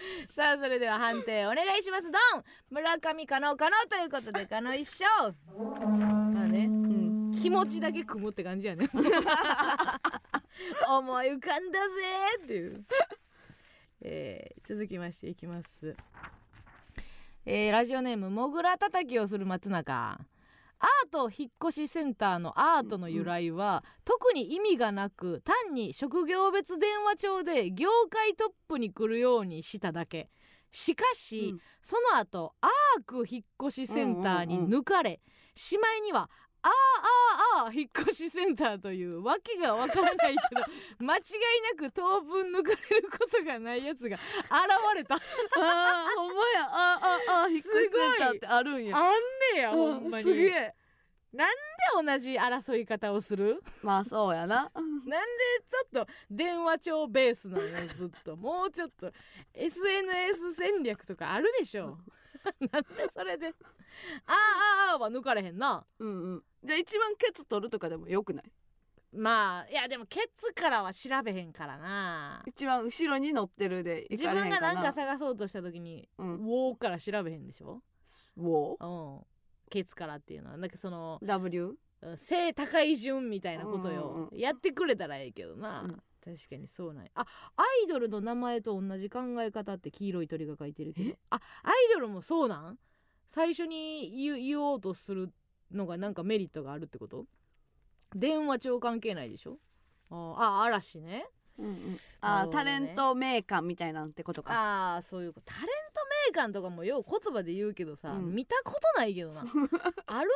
[0.29, 2.03] さあそれでは判定お願いします。
[2.11, 2.43] ドン！
[2.69, 5.35] 村上加納加納ということで加納一勝。
[5.57, 7.31] まあねうん。
[7.31, 8.87] 気持ちだけ組むって感じやね。
[10.87, 11.85] 思い浮かんだぜ
[12.43, 12.85] っていう、
[14.01, 15.95] えー続きましていきます、
[17.45, 20.19] えーラジオネームもぐらたたきをする松中
[20.83, 30.29] アート引っ越しセンターのアートの由来は、特に意味がなく単に職業別電話帳で業界トップに来るようにしただけ。
[30.71, 31.59] しかし、うん。
[31.81, 35.21] その後アーク引っ越しセンターに抜かれ、
[35.55, 36.29] しまいには
[36.63, 36.71] あー
[37.61, 40.61] あーあー引っ越しセンターというわけがわからないけど
[41.05, 41.21] 間違い
[41.77, 44.23] なく当分抜かれることがないやつが現
[44.95, 45.15] れた。
[45.15, 46.67] あーほんまや。
[46.71, 48.97] あーあーあー引っ越しセンターってあるんや。
[48.97, 49.13] あん
[49.55, 50.23] ねやほんまに。
[50.23, 50.75] すげえ。
[51.33, 51.39] で
[52.05, 53.61] 同じ争い方をする？
[53.81, 54.71] まあそうやな。
[54.75, 55.15] なんで
[55.69, 58.35] ちょっと電話帳ベースなのよずっと。
[58.35, 59.11] もうちょっと。
[59.53, 61.97] SNS 戦略とかあるでしょ
[62.71, 63.47] なんでそれで。
[63.47, 65.85] あーあーあーは抜かれへんな。
[65.99, 66.43] うんうん。
[66.63, 68.51] じゃあ一番ケツ取るとかでもよくない？
[69.15, 72.43] まあいやでもケツからは調べへんからな。
[72.47, 74.67] 一番後ろに乗ってるでい自かれへんかな。
[74.69, 76.35] 分がなんか探そうとした時に、うん。
[76.37, 77.81] ウォーから調べへんでしょ？
[78.37, 79.25] ウォうん。
[79.69, 84.37] ケツからっていうのはなんかそのー W うん背高い順みたいなことよ、うんうん。
[84.37, 87.11] やってくれたらええけどな、うん確かにそうなんや。
[87.15, 87.25] あ
[87.57, 91.15] アイドルの名前と同じ考え方って黄色い鳥が書いてるけど。
[91.29, 92.77] あアイドルもそうなん？
[93.27, 95.33] 最初に言おうとする
[95.71, 97.25] のがなんかメリットがあるってこと？
[98.15, 99.57] 電話帳関係ないでしょ？
[100.09, 101.25] ああ嵐ね。
[101.57, 101.75] うんうん、
[102.21, 104.53] あータレント名鑑みたいなんってことか。
[104.53, 105.53] ああそういうこと。
[105.53, 108.33] タレント名鑑とかもよう言葉で言うけどさ、うん。
[108.33, 109.43] 見たことないけどな。
[110.07, 110.29] ある？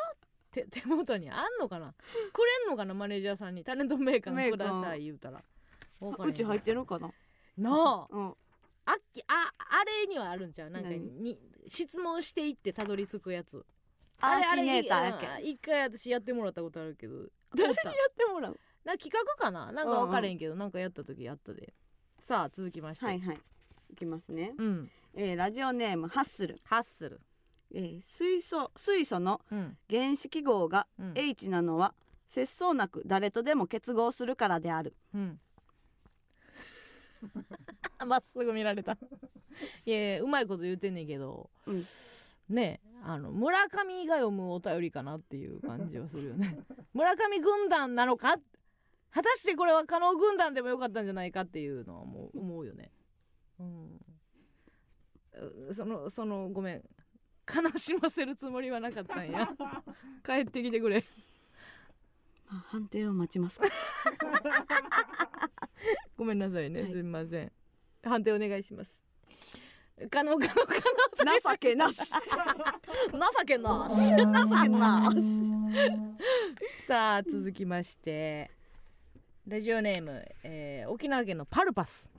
[0.52, 1.94] 手手元にあんのかな？
[2.34, 2.94] くれんのかな？
[2.94, 3.64] マネージャーさんに。
[3.64, 5.44] タレント名鑑ください言うたら
[6.02, 7.10] うち入ってるかな？
[7.58, 8.08] なあ。
[8.10, 8.34] うん。
[8.86, 10.70] あっきああれにはあるんちゃう？
[10.70, 11.00] なんか何？
[11.00, 11.38] に
[11.68, 13.66] 質問していってたどり着くやつ。
[14.22, 15.50] アーキネーターやっけうん。
[15.50, 17.16] 一回私やってもらったことあるけど。
[17.56, 18.60] 誰にやってもらう？
[18.86, 19.72] な企画かな？
[19.72, 21.74] なんか分からへんけど、なんかやった時やったで。
[22.20, 23.42] さあ続きまして、はいはい。
[23.92, 24.92] いきますね、うん。
[25.14, 27.22] えーラジオネームハッスル、ハッスル。
[27.74, 29.78] えー水素水素のうん。
[29.90, 31.14] 原子記号がうん。
[31.16, 31.94] H なのは
[32.28, 34.96] 節操なく誰とでも結合するからである。
[35.14, 35.40] うん
[38.06, 38.98] まっすぐ見られた。
[39.86, 41.84] いやうまいこと言うてんねんけど、うん。
[42.50, 46.60] ねえあの村上が読むお便りかなっていう感じはするよね。
[46.94, 48.38] 村上軍団なのか？
[49.10, 52.92] 果たしてこれは加納軍団でもよかったんじゃないかっていうのはもう思うよね。
[53.60, 54.00] うん。
[55.70, 56.84] うそのそのごめん。
[57.50, 59.48] 悲しませるつもりはなかったんや。
[60.26, 61.02] 帰ってきてくれ。
[62.50, 63.60] あ判定を待ちます
[66.18, 66.92] ごめんなさいね、はい。
[66.92, 67.52] すみません。
[68.04, 69.02] 判定お願いします。
[70.12, 72.12] 可能可能可情けなし。
[73.12, 74.10] 能 情けなし。
[74.10, 74.26] 情け
[74.70, 76.86] なし。
[76.86, 78.52] さあ続きまして。
[79.48, 82.10] ラジオネーム、えー沖縄県のパルパス。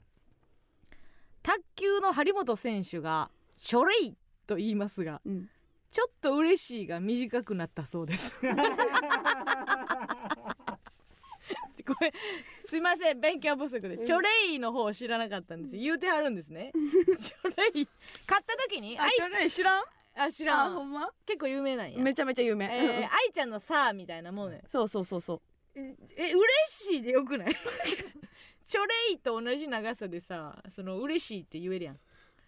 [1.41, 5.49] 卓球の張本選手が「チョレイ」と言いますがうん。
[5.91, 8.39] ちょっと嬉しいが短くなったそうです。
[8.41, 8.47] こ
[12.01, 12.13] れ
[12.69, 13.97] すいません勉強不足で。
[13.97, 16.71] チョレイの方知らなかったんです言うてはるんですね。
[17.19, 17.87] チョレイ。
[18.25, 19.83] 買った時にあいあちょね知らん？
[20.15, 20.71] あ知らん。
[20.71, 21.09] あほんま？
[21.25, 21.99] 結構有名なんや。
[21.99, 25.41] めちゃめちゃ有名、えー、愛ちゃんのさあみたいなもんねそうそうそうそう。
[25.75, 27.55] ええ嬉しいでよくない？
[28.65, 31.99] チョレイと同じ長さでさその嬉しいって言えるやん、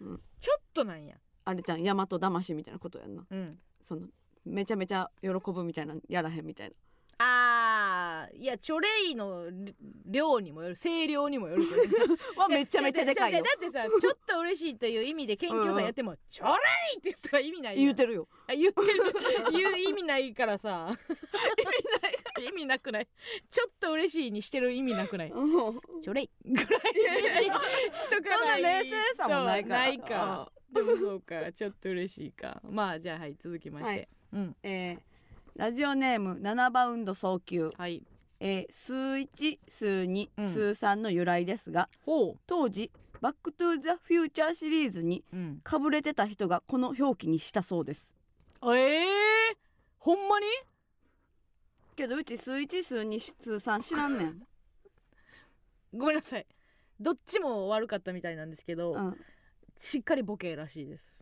[0.02, 0.22] うん。
[0.40, 1.16] ちょっとなんや。
[1.46, 3.26] あれちゃん大和魂みたいなことやんな。
[3.30, 3.60] うん。
[3.84, 4.08] その
[4.46, 6.76] めちゃめちゃ喜ぶみたいなやらへんみたいな。
[7.18, 7.51] あー
[8.34, 9.46] いやチョレイの
[10.06, 11.70] 量にもよる声量にもよるけ
[12.08, 13.44] どわめちゃめちゃでかいよ。
[13.44, 16.52] だってさちょっと嬉しいという意味で謙虚さやっても、チョレ
[16.96, 18.28] イって言ったら意味ない言うてるよ。
[18.48, 19.04] あ言ってる。
[19.52, 20.90] 言う意味ないからさ。
[20.90, 20.98] 意味
[22.42, 23.08] ない意味なくない？
[23.50, 25.32] ちょっと嬉しいにしてる意味なくない？
[25.32, 25.80] うん。
[26.02, 29.80] チョレイぐらいしとかないそんな冷静さもないから。
[29.80, 32.62] ないかでもそうかちょっと嬉しいか。
[32.70, 34.08] まあじゃあはい続きまして、はい。
[34.34, 34.56] うん。
[34.64, 35.00] えー
[35.58, 38.02] ラジオネーム7バウンド早急、はい
[38.44, 40.54] えー数1数2、うん。
[40.54, 45.62] 数3の由来ですがほ当時「バック・トゥ・ザ・フューチャー」シリーズにううん。
[45.64, 48.12] かぶれてた人がこの表記にしたそうです。
[48.64, 49.58] ええー、
[50.00, 50.46] ほんまに？
[51.96, 54.48] けどうち数1数2数3知らんねん、
[55.94, 56.48] ごめんなさい。
[57.00, 59.26] どっちも悪かったみたいなんですけど、うん、
[59.78, 61.16] しっかりボケらしいです。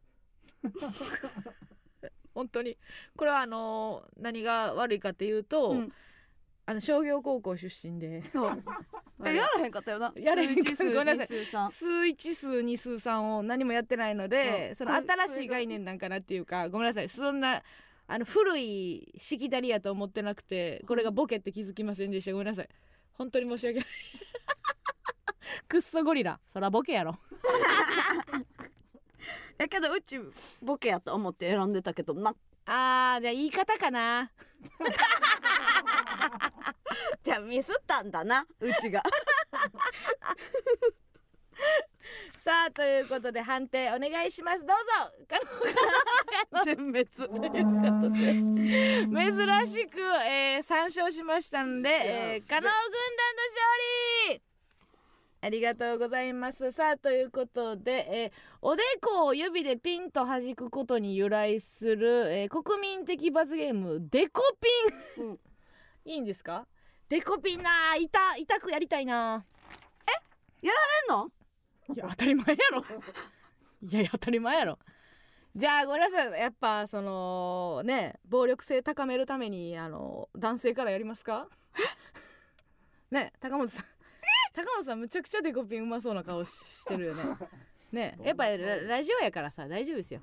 [2.33, 2.77] 本当に。
[3.17, 5.93] これはあのー何が悪いかっていうと、うん
[6.69, 8.29] あの商業高校出身で。
[8.29, 8.63] そう。
[9.25, 10.13] えやらへんかったよな。
[10.15, 10.75] やらへんかった。
[10.75, 14.73] 数1数ごめんな2数3数1数2数3を何もやってないので、う。
[14.73, 17.09] んその新しい概念なんかなっていうかごめんなさい。
[17.09, 17.63] そんな
[18.05, 22.33] あの古いしきたりやと思ってなくてこれがボケって気づきませんでした。
[22.33, 22.69] ごめんなさい。
[23.13, 23.87] 本当に申し訳ない。
[25.67, 26.39] くっそゴリラ。
[26.45, 27.17] そらボケやろ。
[29.57, 30.19] やけどうち
[30.61, 32.35] ボケやと思って選んでたけどな。
[32.67, 34.31] あーじゃあ言い方かな
[37.23, 39.01] じゃあミスったんだなうちが。
[42.39, 44.65] さあということで判定お願いします。
[44.65, 44.83] どうぞ。
[46.65, 47.05] 全滅。
[47.05, 47.39] というこ
[48.01, 48.33] とで。
[49.13, 54.41] 珍しく、えー、3勝しましたので、えー、加納軍団の勝利。
[55.41, 56.71] ありがとうございます。
[56.71, 64.41] さあということで、えーおでこを指でピンと弾くことに由来する、えー国民的罰ゲームデコ
[65.15, 65.39] ピン、うん
[66.09, 66.65] いいんですか？
[67.07, 69.45] デコピンなあ痛痛くやりたいな。
[70.63, 70.65] え？
[70.65, 70.69] ん
[71.07, 71.29] の？
[71.93, 72.83] いや当たり前やろ。
[73.83, 74.79] いやいや当たり前やろ。
[75.55, 76.39] じゃあごめんなさい。
[76.39, 81.47] やっぱそのね暴力性高めるためにあの男性からやりますか？
[83.11, 83.85] ね高本さん。
[84.55, 87.23] 高本さんむちゃくちゃデコピンうまそうな顔ししてるよね
[87.91, 90.21] ねやっぱりララジオやからさ大丈夫ですよ。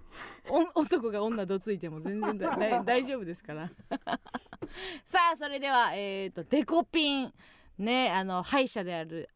[0.48, 3.70] お 男が女どついても全然だ だ大丈夫ですから。
[5.04, 7.32] さあそれではえっ、とデコピン。
[7.78, 9.28] ねあの歯医者である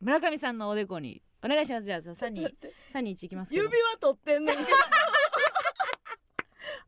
[0.00, 1.84] 村上さんのおでこにお願いします。
[1.84, 2.48] じゃあ3人
[2.92, 4.56] 3人1いきます指輪取ってんねん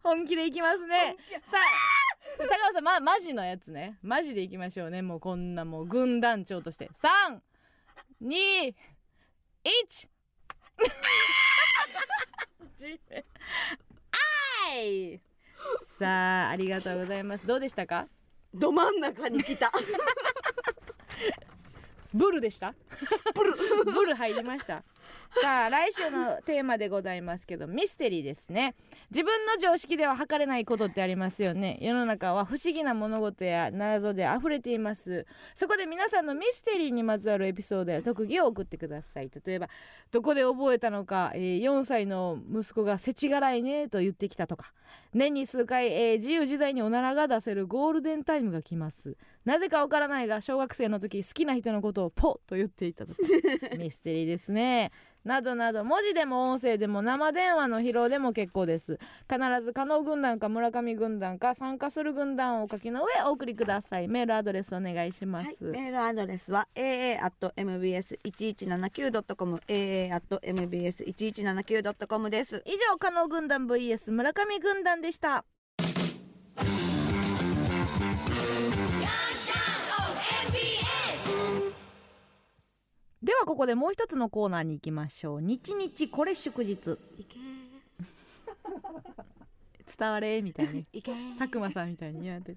[0.03, 1.16] 本気でいきますね。
[1.45, 1.61] さあ
[2.37, 3.99] さあ高尾さん、ま、マジのやつね。
[4.03, 5.03] マジでいきましょうね。
[5.03, 6.91] もうこんなもう軍団長として。
[8.22, 8.74] 321
[14.12, 15.20] あ い
[15.99, 17.47] さあありがとうございます。
[17.47, 18.07] どうでしたか？
[18.55, 19.70] ど真ん中に来た。
[22.14, 22.74] ブルでした？
[23.35, 23.53] ブル。
[23.93, 24.83] ブル入りました
[25.42, 28.74] さあ来週のテーマでございますけどミステリーですね。
[29.11, 31.78] 自分の常識では測れないことってありますよね。
[31.80, 35.26] 世の中は不思議な物事や謎で溢れています。
[35.54, 39.30] そこで皆さんのミステリーにまつわるエピソードや特技を送ってください。
[39.44, 39.68] 例えば
[40.11, 44.72] どこで覚えたのか、えー4歳の息子が世知辛いねと言ってきたとか。
[45.14, 49.16] 年に数回、えー自由自在におならが出せるゴールデンタイムが来ます。
[49.45, 53.14] なぜかわからないが小学生の時好きな人のことをポと言っていたと。
[53.14, 53.20] か
[53.78, 54.93] ミステリーですね。
[55.24, 58.99] などなど文字でも音声でも生電話の披露でも結構です。
[59.30, 64.09] 必ず加納軍団か村上軍団か参加する軍団をお書きの上お送りください。
[64.09, 72.62] メールアドレスお願いします、はい、メールアドレスは aa.mbs1179.com aa.mbs1179.com です。
[72.66, 75.45] 以上加納軍団 vs 村上軍団でした
[83.23, 85.41] ではここでもう一つのコーナーに行きましょう。
[85.43, 86.99] 日日これ祝日。
[87.18, 87.37] いけ
[89.99, 90.87] 伝われみたいに。
[90.93, 92.57] いけ佐久間さんみたいに言われて。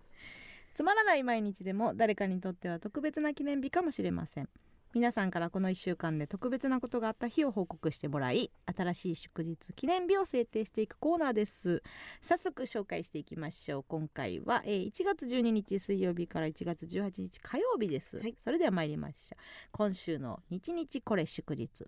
[0.73, 4.49] つまらない毎日でも誰かにとっては特別な記念日かもしれません。
[4.93, 11.81] 皆さんからこの1週間で特別なことがあった日を報告してもらい新しい祝日記念日を制定していくコーナーです。
[12.21, 13.85] 早速紹介していきましょう。
[13.87, 18.35] 今回は、えー1月12日水曜日から1月18日火曜日です、はい。
[18.43, 19.37] それでは参りましょう。
[19.71, 21.85] 今週の日日これ祝日。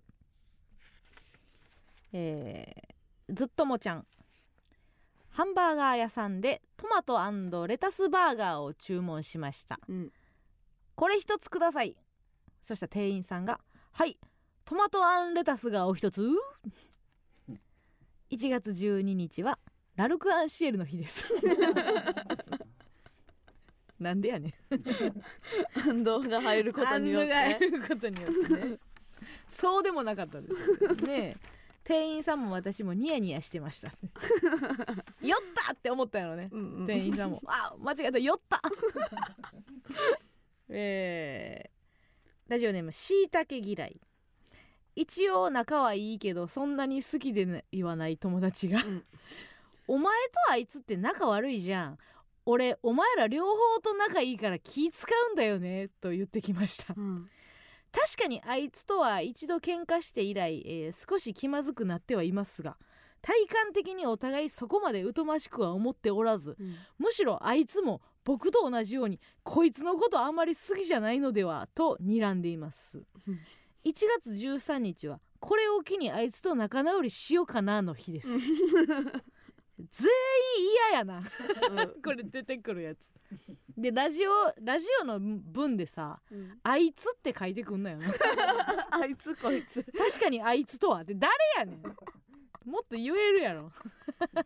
[2.12, 2.96] えー
[3.28, 4.06] ずっともちゃん。
[5.30, 7.18] ハンバーガー屋さんでトマト
[7.66, 9.78] レタスバーガーを注文しました。
[9.88, 10.12] うん。
[10.96, 11.94] これ一つください
[12.66, 13.60] そしたら店員さんが
[13.94, 14.18] 「はい
[14.64, 14.98] トマト
[15.32, 16.20] レタスがお一つ」
[18.28, 19.60] 1月12日は
[19.94, 21.32] ラルクアンシエルの日です。
[24.00, 24.52] なんでやねん。
[25.80, 28.78] 反動が入ることによっ反応がて入ることによってね。
[29.48, 31.36] そうでもなかったですね。
[31.36, 31.36] え
[31.84, 33.92] 店員さんも私もニヤニヤしてました。
[35.22, 36.48] 酔ったって思ったよね。
[36.50, 36.86] うんうん。
[36.86, 38.18] 店員さんも「あ間違えた。
[38.18, 38.60] 酔った」
[40.68, 41.75] えー
[42.48, 44.00] ラジオネームしいたけ嫌い。
[44.94, 49.04] 一応仲はいいけどそんなに好きでな言わない友達が、うん。
[49.88, 51.98] お前とあいつって仲悪いじゃん。
[52.46, 55.88] 俺お前ら両方と仲いいから気使うんだよね。
[56.00, 56.94] と言ってきました。
[56.96, 57.28] うん。
[57.92, 62.76] 確かにあいつとは一度喧嘩して以来、えー少し気まずくなってはいますが
[63.22, 66.76] 体感的にお互いそこまで疎ましくは思っておらずうん。
[66.98, 72.98] むしろあいつも僕と同じようにこいつのことあんまり好きじゃないのではと睨んでいます。
[73.26, 73.38] うん。
[73.84, 78.28] 1月13日はこれを機にあいつと仲直りしようかなの日です。
[79.78, 80.08] 全
[80.58, 81.22] 員嫌やな。
[82.02, 83.08] これ出てくるやつ。
[83.78, 87.98] でラジオラジオの文でさうん「あいつ」って書いてくんなよ。
[87.98, 88.06] な
[88.90, 89.84] あいつこいつ。
[89.84, 91.02] 確かにあいつとは。
[91.02, 91.82] って誰やねん。
[92.68, 93.70] もっと言えるやろ。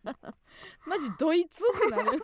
[0.84, 2.20] マジドイツってなる、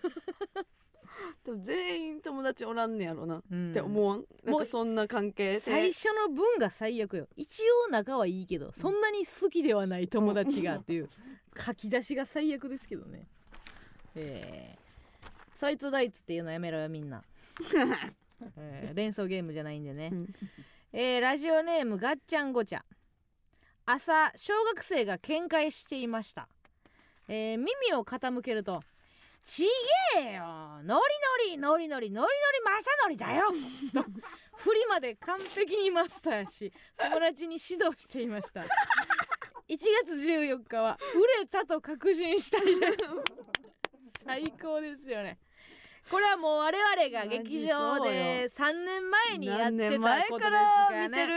[1.45, 3.71] でも全員友達おらんねやろな、うん。
[3.71, 4.27] って思わん？
[4.45, 7.29] なんかそんな関係性最初の文が最悪よ。
[7.37, 11.11] 一応仲はいいけどそんなに好きではない友達がっていう。
[11.59, 13.27] 書き出しが最悪ですけどね。
[14.15, 17.23] えー、そいつドイツっていうのやめろよみんな、
[18.57, 20.35] えー連想ゲームじゃないんでね、うん。
[20.93, 22.83] えーラジオネームガッチャンゴチャ。
[23.87, 26.49] 朝小学生が喧嘩していました、
[27.29, 28.83] えー耳を傾けると
[29.47, 29.63] 「ち
[30.15, 30.43] げえよ。
[30.83, 31.01] ノリノ
[31.53, 32.29] リノリノリノリノリ
[32.65, 33.47] マサノリだよ」
[33.95, 34.05] と
[34.59, 38.63] 振りまで完璧にマスターし友達に指導していました。
[38.63, 38.67] 1
[39.69, 43.05] 月14日は売れたと確信したいです。
[44.27, 45.39] 最高ですよね。
[46.11, 50.57] これはもう我々が劇場で3年前にやってた前ことですか
[50.91, 51.35] らね見てる？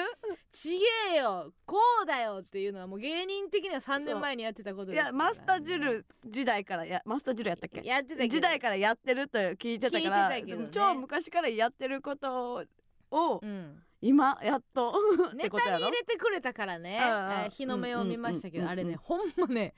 [0.52, 5.08] ちげえよこうだよっていうのはもう芸人的には3年前にやってたこといですから。
[5.08, 7.88] やマスタージュル時代からやマスタージュルやったっけ？
[7.88, 10.30] やってた時代からやってると聞いてたから。
[10.32, 10.70] 聞いてたけどね。
[10.72, 12.66] 超昔からやってること
[13.12, 13.84] をうん。
[14.02, 14.92] 今やっと
[15.32, 17.00] っネタに入れてくれたからね。
[17.02, 17.32] うんうん。
[17.32, 19.74] えー日の目を見ましたけうんうんどあれねほんまね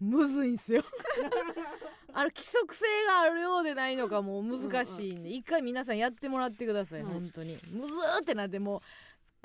[0.00, 0.82] むずいんすよ。
[2.16, 7.08] あの規則性があるようでないのかもう難しいんで一回皆さんやってもらってくださいうん。
[7.08, 7.58] 本当に。
[7.72, 8.80] むずーってなってもう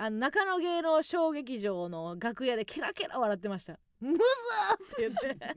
[0.01, 3.77] あの中野芸能小劇場の楽屋でケラケラ笑ってました。
[3.99, 5.55] むずーって言って。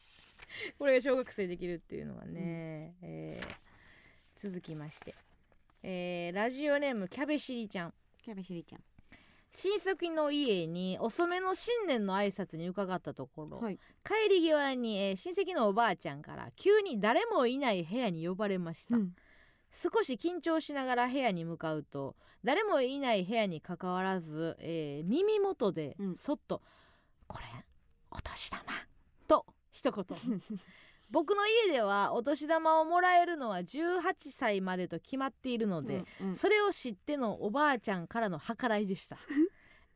[0.78, 3.54] これが小学生できるっていうのがね、えー
[4.36, 5.14] 続きまして、
[5.82, 7.94] えーラジオネームキャベシリちゃん。
[8.22, 8.84] キャベシリちゃん。
[9.52, 13.78] 親戚の家に遅めの新年の挨拶に伺ったところ、はい。
[14.02, 19.14] 帰り際に、えー親戚のおばあちゃんから急に誰もいない部屋に呼ばれました、うん
[19.74, 22.14] 少し緊張しながら部屋に向かうと
[22.44, 26.16] 誰もいない部屋にかかわらず、えー耳元でうん。
[26.16, 26.62] そっと
[27.26, 27.44] 「これ
[28.10, 28.62] お年玉」
[29.26, 30.04] と一言。
[31.10, 36.36] 僕の家ではお年玉をもらえるのは18歳までと決まっているので、うんうん。
[36.36, 39.16] それを知ってのおばあちゃんからの計らいでした。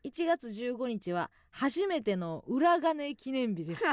[0.05, 3.84] 1月15日は初めての裏金記念日です。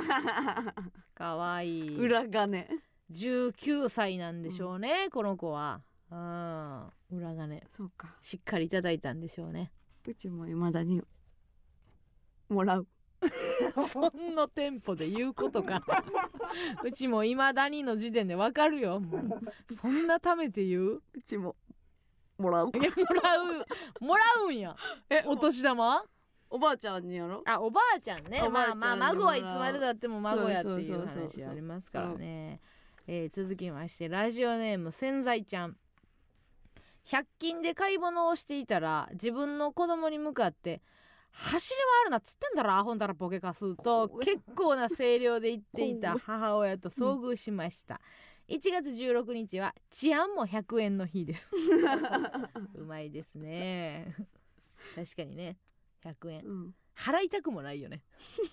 [1.16, 1.98] かわいい。
[1.98, 2.70] 裏金
[3.12, 5.82] 19歳なんでしょうね、この子は。
[6.12, 6.92] うん。
[7.12, 7.64] 裏金。
[7.70, 8.16] そうか。
[8.22, 9.72] しっかりいただいたんでしょうね。
[10.08, 11.02] うちも未だに
[12.50, 12.88] もらう。
[13.92, 16.04] そんなテンポで言うことかな。
[16.84, 19.02] うちもいまだにの時点でわかるよ
[19.74, 21.02] そんなためて言う？
[21.14, 21.56] うちも。
[22.38, 22.72] もらう。
[22.74, 23.66] いやもらう。
[24.04, 24.76] もらうんや。
[25.10, 26.04] えお年玉？
[26.50, 28.40] おばあちゃんにやろあおばあちゃんね。
[28.50, 32.62] まあまあに孫はいつまでたっても孫やっていそううそうそうそう話ありますからね、
[33.08, 35.78] えー続きましてラジオネーム千在ちゃん。
[37.06, 40.82] 100均で買い物をしていたら自分の子供に向かって
[41.32, 48.02] 走り回るなっつってんだろアホんだらボケかすと結構な声量で言っていた 母親と遭遇しました、
[48.48, 51.48] 1月16日は治安も100円の日です。
[52.74, 54.16] うまいですね。
[54.96, 55.58] 確かにね。
[56.04, 56.46] 100円。
[56.46, 56.76] うん。
[56.96, 58.02] 払いたくもないよね。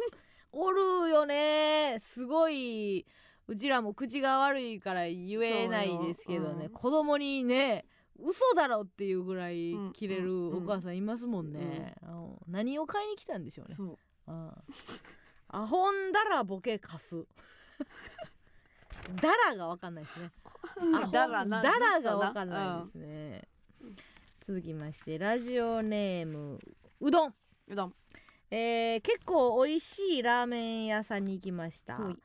[0.53, 1.97] おるよね。
[2.01, 3.07] すごい
[3.49, 6.71] うちらも口が悪いから言えないですけどね、そうん。
[6.71, 7.85] 子供にね
[8.19, 13.75] 嘘だろっていうぐらいうん切れるうんお母さんいますもんね、うん何を買いに来たんでしょうね。
[13.75, 13.99] そう。
[14.27, 14.51] うん。
[15.49, 17.27] アホんだらボケかす。
[19.21, 20.31] ダラがわかんないですね。
[21.11, 23.49] だらなダラずっとながわかんないですね、
[24.41, 26.59] 続きましてラジオネーム
[27.01, 27.35] うどん。
[27.69, 27.95] うどん。
[28.51, 31.99] えー結構美味しいラーメン屋さんに行きました。
[31.99, 32.17] はい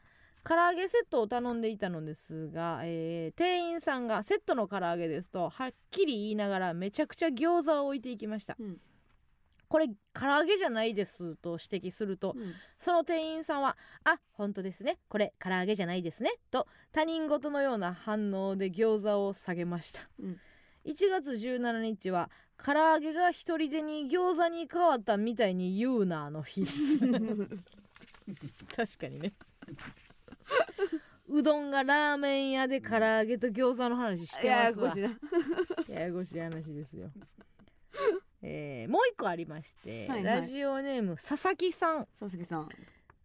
[0.47, 8.77] 唐揚げセットを頼んでいたのですが、えー店員さんがセットの唐揚げですとはっきり言いながらめちゃくちゃ餃子を置いていきました、うん。
[9.67, 12.53] これ唐揚げじゃないですと指摘するとうん。
[12.79, 13.75] その店員さんは
[14.05, 14.99] 「あ本当ですね。
[15.09, 20.39] これ唐揚げじゃないですね」と他人事のような反応で餃子を下げました、うん。
[20.85, 26.99] 1月17日は唐揚げが一人でに餃子に変わったみたいに言うなの日です。
[28.73, 29.33] 確かにね
[31.29, 34.87] うどんがラーメン屋で唐揚げと餃子の話してやますわ。
[34.87, 35.09] やこしいな。
[35.95, 37.09] ややこしい話ですよ。
[38.41, 40.41] えーもう一個ありまして、はいはい。
[40.41, 42.07] ラジオネーム佐々木さん。
[42.19, 42.69] 佐々木さん。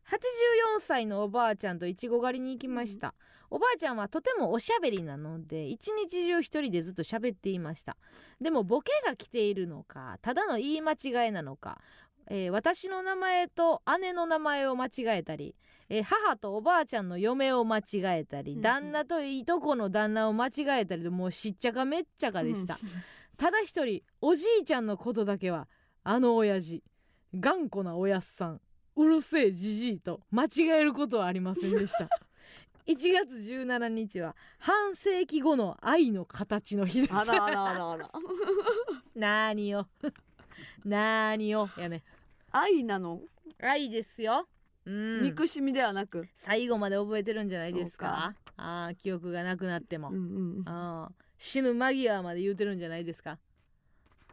[0.04, 3.14] 84歳のおばあちゃんといちご狩りに行きました、
[3.48, 7.96] おばあちゃんはとてもおしゃべりなので一日中一人でずっと喋っていました。
[8.40, 11.80] でもボケが来ているのかただの言い間違いなのか、
[12.28, 15.54] えー私の名前と姉の名前を間違えたり、
[15.88, 18.58] えー母とおばあちゃんの嫁を間違えたり、うん。
[18.58, 20.50] うん旦那といとこの旦那を間違
[20.80, 22.78] えたりともうしっちゃかめっちゃかでした、
[23.36, 25.68] ただ一人おじいちゃんのことだけは
[26.04, 26.82] あの親父
[27.34, 28.60] 頑固なおやっさん
[28.94, 32.08] うるせえじじいと間違えることはありませんでした。
[32.84, 37.14] 1月17日は半世紀後の愛の形の日です。
[37.14, 38.10] あらあらあらあら。
[39.14, 39.88] なーによ
[40.84, 42.02] なーによやね
[42.50, 43.20] 愛なの？
[43.60, 44.46] 愛ですよ。
[44.84, 45.22] うん。
[45.22, 46.28] 憎しみではなく。
[46.34, 48.34] 最後まで覚えてるんじゃないですか？
[48.56, 51.14] あー記憶がなくなっても、うんうんあー。
[51.38, 53.38] 死ぬ間際まで言うてるんじゃないですか？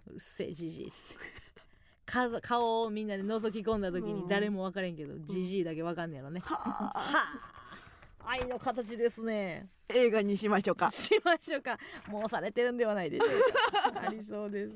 [0.07, 1.15] うるせえじじいっつって。
[2.05, 6.69] か顔をみんなで覗き込んだ時に誰も分からんけどじじいだけ分かんねやろね、はあ。
[6.69, 8.29] はあ。
[8.31, 9.69] 愛の形ですね。
[9.89, 10.89] 映画にしましょうか。
[10.91, 11.77] しましょうか。
[12.07, 14.07] もうされてるんではないでしょうか。
[14.07, 14.73] ありそうです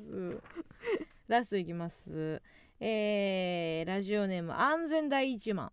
[1.28, 2.42] ラストいきます。
[2.80, 5.72] えー、ラジオネーム安全第一番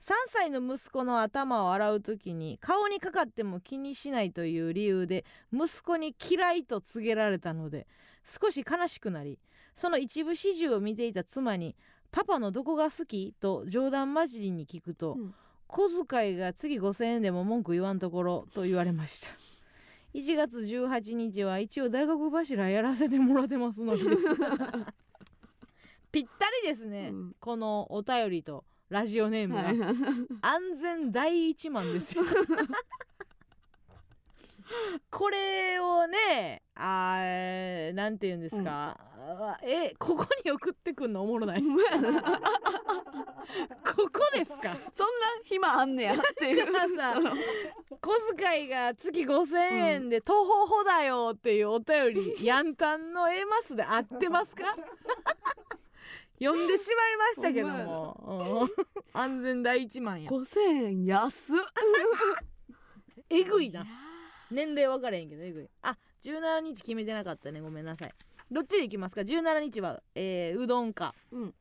[0.00, 7.86] 3歳の息子の頭を洗う時に顔にかかっても気にしないという理由で息子に嫌いと告げられたので
[8.24, 9.38] 少し悲しくなり
[9.74, 11.76] その一部始終を見ていた妻に
[12.12, 15.34] 「パパのどこが好き?」と冗談交じりに聞くと、うん
[15.72, 19.30] 小遣いが次5,000円でも文句言わんところと言われました
[20.14, 24.04] 1月18日は一応大学柱やらせてもらってますので。
[26.12, 27.36] ぴったりですね、うん。
[27.40, 29.74] このお便りとラジオネームが、はい。
[30.42, 32.16] 安全第一万です。
[32.18, 32.24] よ
[35.10, 41.62] これをねあーなんて言うんですか、あえここに送ってくんのおもろない？
[43.84, 44.74] ここですか？
[44.92, 45.12] そんな
[45.44, 46.66] 暇あんねやっていう。
[46.96, 47.14] さ
[48.00, 49.56] 小遣いが月5,000
[49.94, 54.76] 円で徒歩歩だよっていうお便り、ヤンタンの A マスで合ってますか？
[56.40, 58.68] 読んでしまいましたけども、
[59.14, 59.20] うん。
[59.20, 60.28] 安全第一万や。
[60.30, 61.56] 5000円安っ。
[63.30, 63.86] えぐいな
[64.52, 65.68] 年齢分からへんけどえぐい。
[65.82, 67.60] あ17日決めてなかったね。
[67.60, 68.14] ごめんなさい。
[68.50, 71.54] どっちでいきますか？17日は、えーうどんか、うん。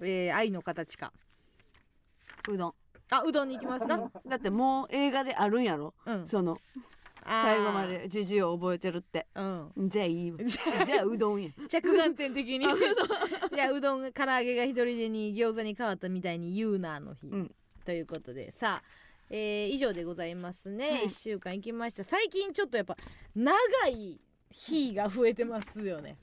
[0.00, 1.12] えー愛の形か。
[2.48, 2.74] うどん。
[3.10, 4.10] あうどんに行きますか？
[4.26, 5.94] だってもう映画であるんやろ？
[6.06, 6.26] うん。
[6.26, 6.58] その
[7.26, 9.26] 最後までじじを覚えてるって。
[9.34, 9.72] うん。
[9.88, 10.38] じゃあいいわ。
[10.44, 11.50] じじゃあうどんや。
[11.68, 12.64] 着眼点的に。
[12.66, 12.68] い
[13.56, 13.80] やう。
[13.80, 17.54] どんが唐揚げが一人でに餃子に変わったみたいに言うなの日、うん。
[17.84, 18.52] ということで。
[18.52, 21.04] さあ、えー以上でございますね、はい。
[21.04, 22.04] 1週間行きました。
[22.04, 22.96] 最近ちょっとやっぱ
[23.34, 23.54] 長
[23.88, 24.20] い
[24.54, 26.16] 日が増えてますよね、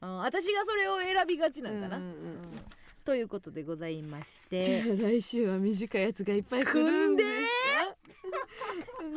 [0.00, 2.16] うん、私がそれを選びがちなんかな、うんうんうん
[3.04, 7.24] ということでございましじゃてあ来週は短いやつがいっぱい来る組んで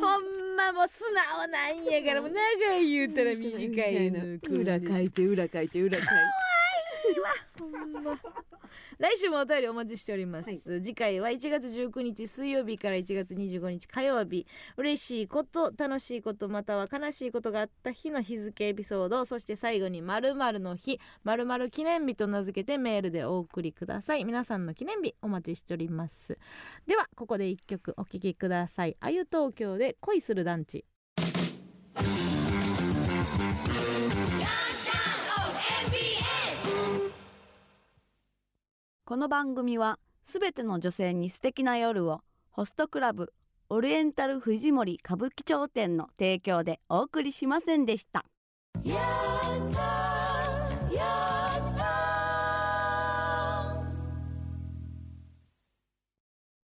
[0.06, 6.12] ほんまもう素直なんやからもう長い言うたら短いの裏書いて裏書いて裏書いて
[7.58, 8.18] ほんま。
[8.98, 10.60] 来週もお便りお待ちしております、はい。
[10.60, 14.46] 次回は1月19日水曜日から1月25日火曜日。
[14.76, 24.24] 嬉しいこと楽しいことまたは悲しいことがあった日の日付エピソードそして最後に〇〇の日〇〇記念日と名付けてメールでお送りください。
[24.24, 26.38] 皆さんの記念日お待ちしております。
[26.86, 28.96] ではここで一曲お聴きください。
[29.00, 30.84] あゆ東京で恋する団地
[39.08, 43.32] この番組はすべての女性に素敵な夜をホストクラブ
[43.68, 48.24] オリエンタル藤森歌舞伎町店の提供でお送りしませんでした。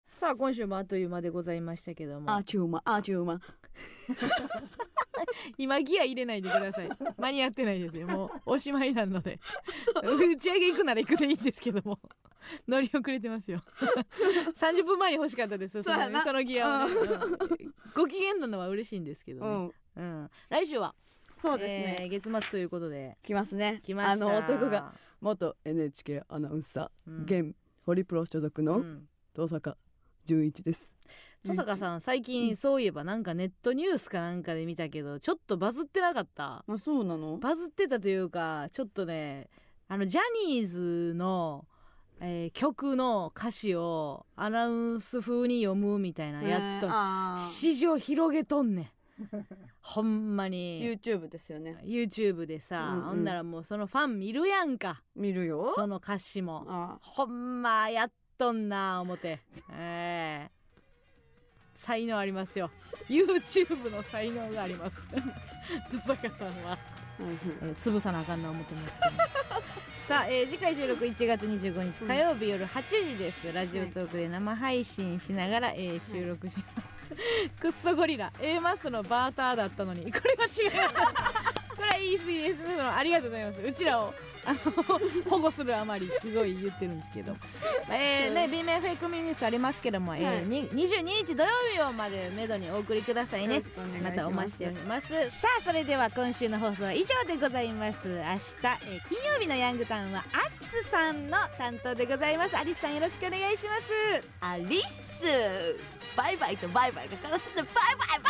[0.07, 2.33] さあ今週もあっという間でございましたけども。
[2.33, 3.41] あちゅうまあちゅうま
[5.59, 6.89] 今ギア入れないでください。
[7.19, 8.07] 間に合ってないですよ。
[8.07, 9.41] もうおしまいなので。
[10.05, 11.99] 打ち上げ行くなら行くでいいんですけども
[12.69, 13.63] 乗り遅れてますよ。
[14.57, 17.75] 30分前に欲しかったですそのそのギアをね、うん。
[17.95, 20.21] ご機嫌なのは嬉しいんですけどね、うん。
[20.21, 20.31] うん。
[20.49, 20.95] 来週は？
[21.39, 23.17] そうですね、えー月末ということで。
[23.23, 23.81] 来ますね。
[23.83, 24.13] 来ました。
[24.13, 27.23] あの男が元 NHK アナウンサー、うん。
[27.25, 29.09] 現ホリプロ所属のうん。
[29.35, 29.77] 登坂
[30.25, 30.93] 淳一です。
[31.43, 36.65] 登坂さん最近そういえばなんかネットニュースかなんかで見たけどちょっとバズってなかった？
[36.69, 37.39] あそうなの？
[37.39, 39.49] バズってたというかちょっとね
[39.89, 41.67] あのジャニーズの、
[42.21, 48.91] えー曲の歌詞をアナウンス風に読むみたいなやっと、市場広げとんねん。
[49.83, 50.83] ほんまに。
[50.83, 51.79] YouTube ですよね。
[51.85, 53.03] YouTube でさ、うんうん。
[53.03, 55.03] ほんならもうそのファン見るやんか。
[55.15, 55.73] 見るよ。
[55.75, 56.65] その歌詞も。
[56.69, 59.41] あほんまやっとんな思て。
[59.73, 60.60] ええ
[61.81, 62.71] 才能ありますよ。
[63.09, 65.09] YouTube の才能があります。
[65.89, 66.79] 筒坂さんは。
[67.19, 69.15] えー潰さなあかんな思ってますけど。
[70.07, 77.13] さあ、えー次回収録1月25日火曜日夜8時です、ラジオトークで生配信しながら、えー収録します、
[77.59, 78.31] くっそゴリラ。
[78.41, 80.13] A マスのバーターだったのに。
[80.13, 80.95] これは違います
[81.77, 82.83] これは言い過ぎです。
[82.83, 83.61] ありがとうございます。
[83.63, 84.13] うちらを
[84.45, 84.59] あの
[85.29, 87.37] 保護するあまりすごい言ってるんですけど、
[87.91, 93.63] えーね、B 面フェイクミニュースありますけども、えーに22日土曜日までめどにお送りくださいね。
[94.03, 95.09] またお待ちしております。
[95.31, 98.09] さあそれでは今週の放送は以上でございます。
[98.09, 102.57] 明日、えー金曜日のヤングタウンはアリスさんの担当でございます。
[102.57, 104.25] アリスさんよろしくお願いします。
[104.41, 105.79] アリス。
[106.17, 108.23] バイバイとバイバイがからすんでバイバイバイ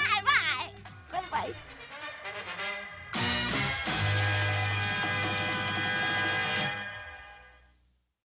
[1.13, 1.23] バイ。
[1.31, 1.70] バイバイ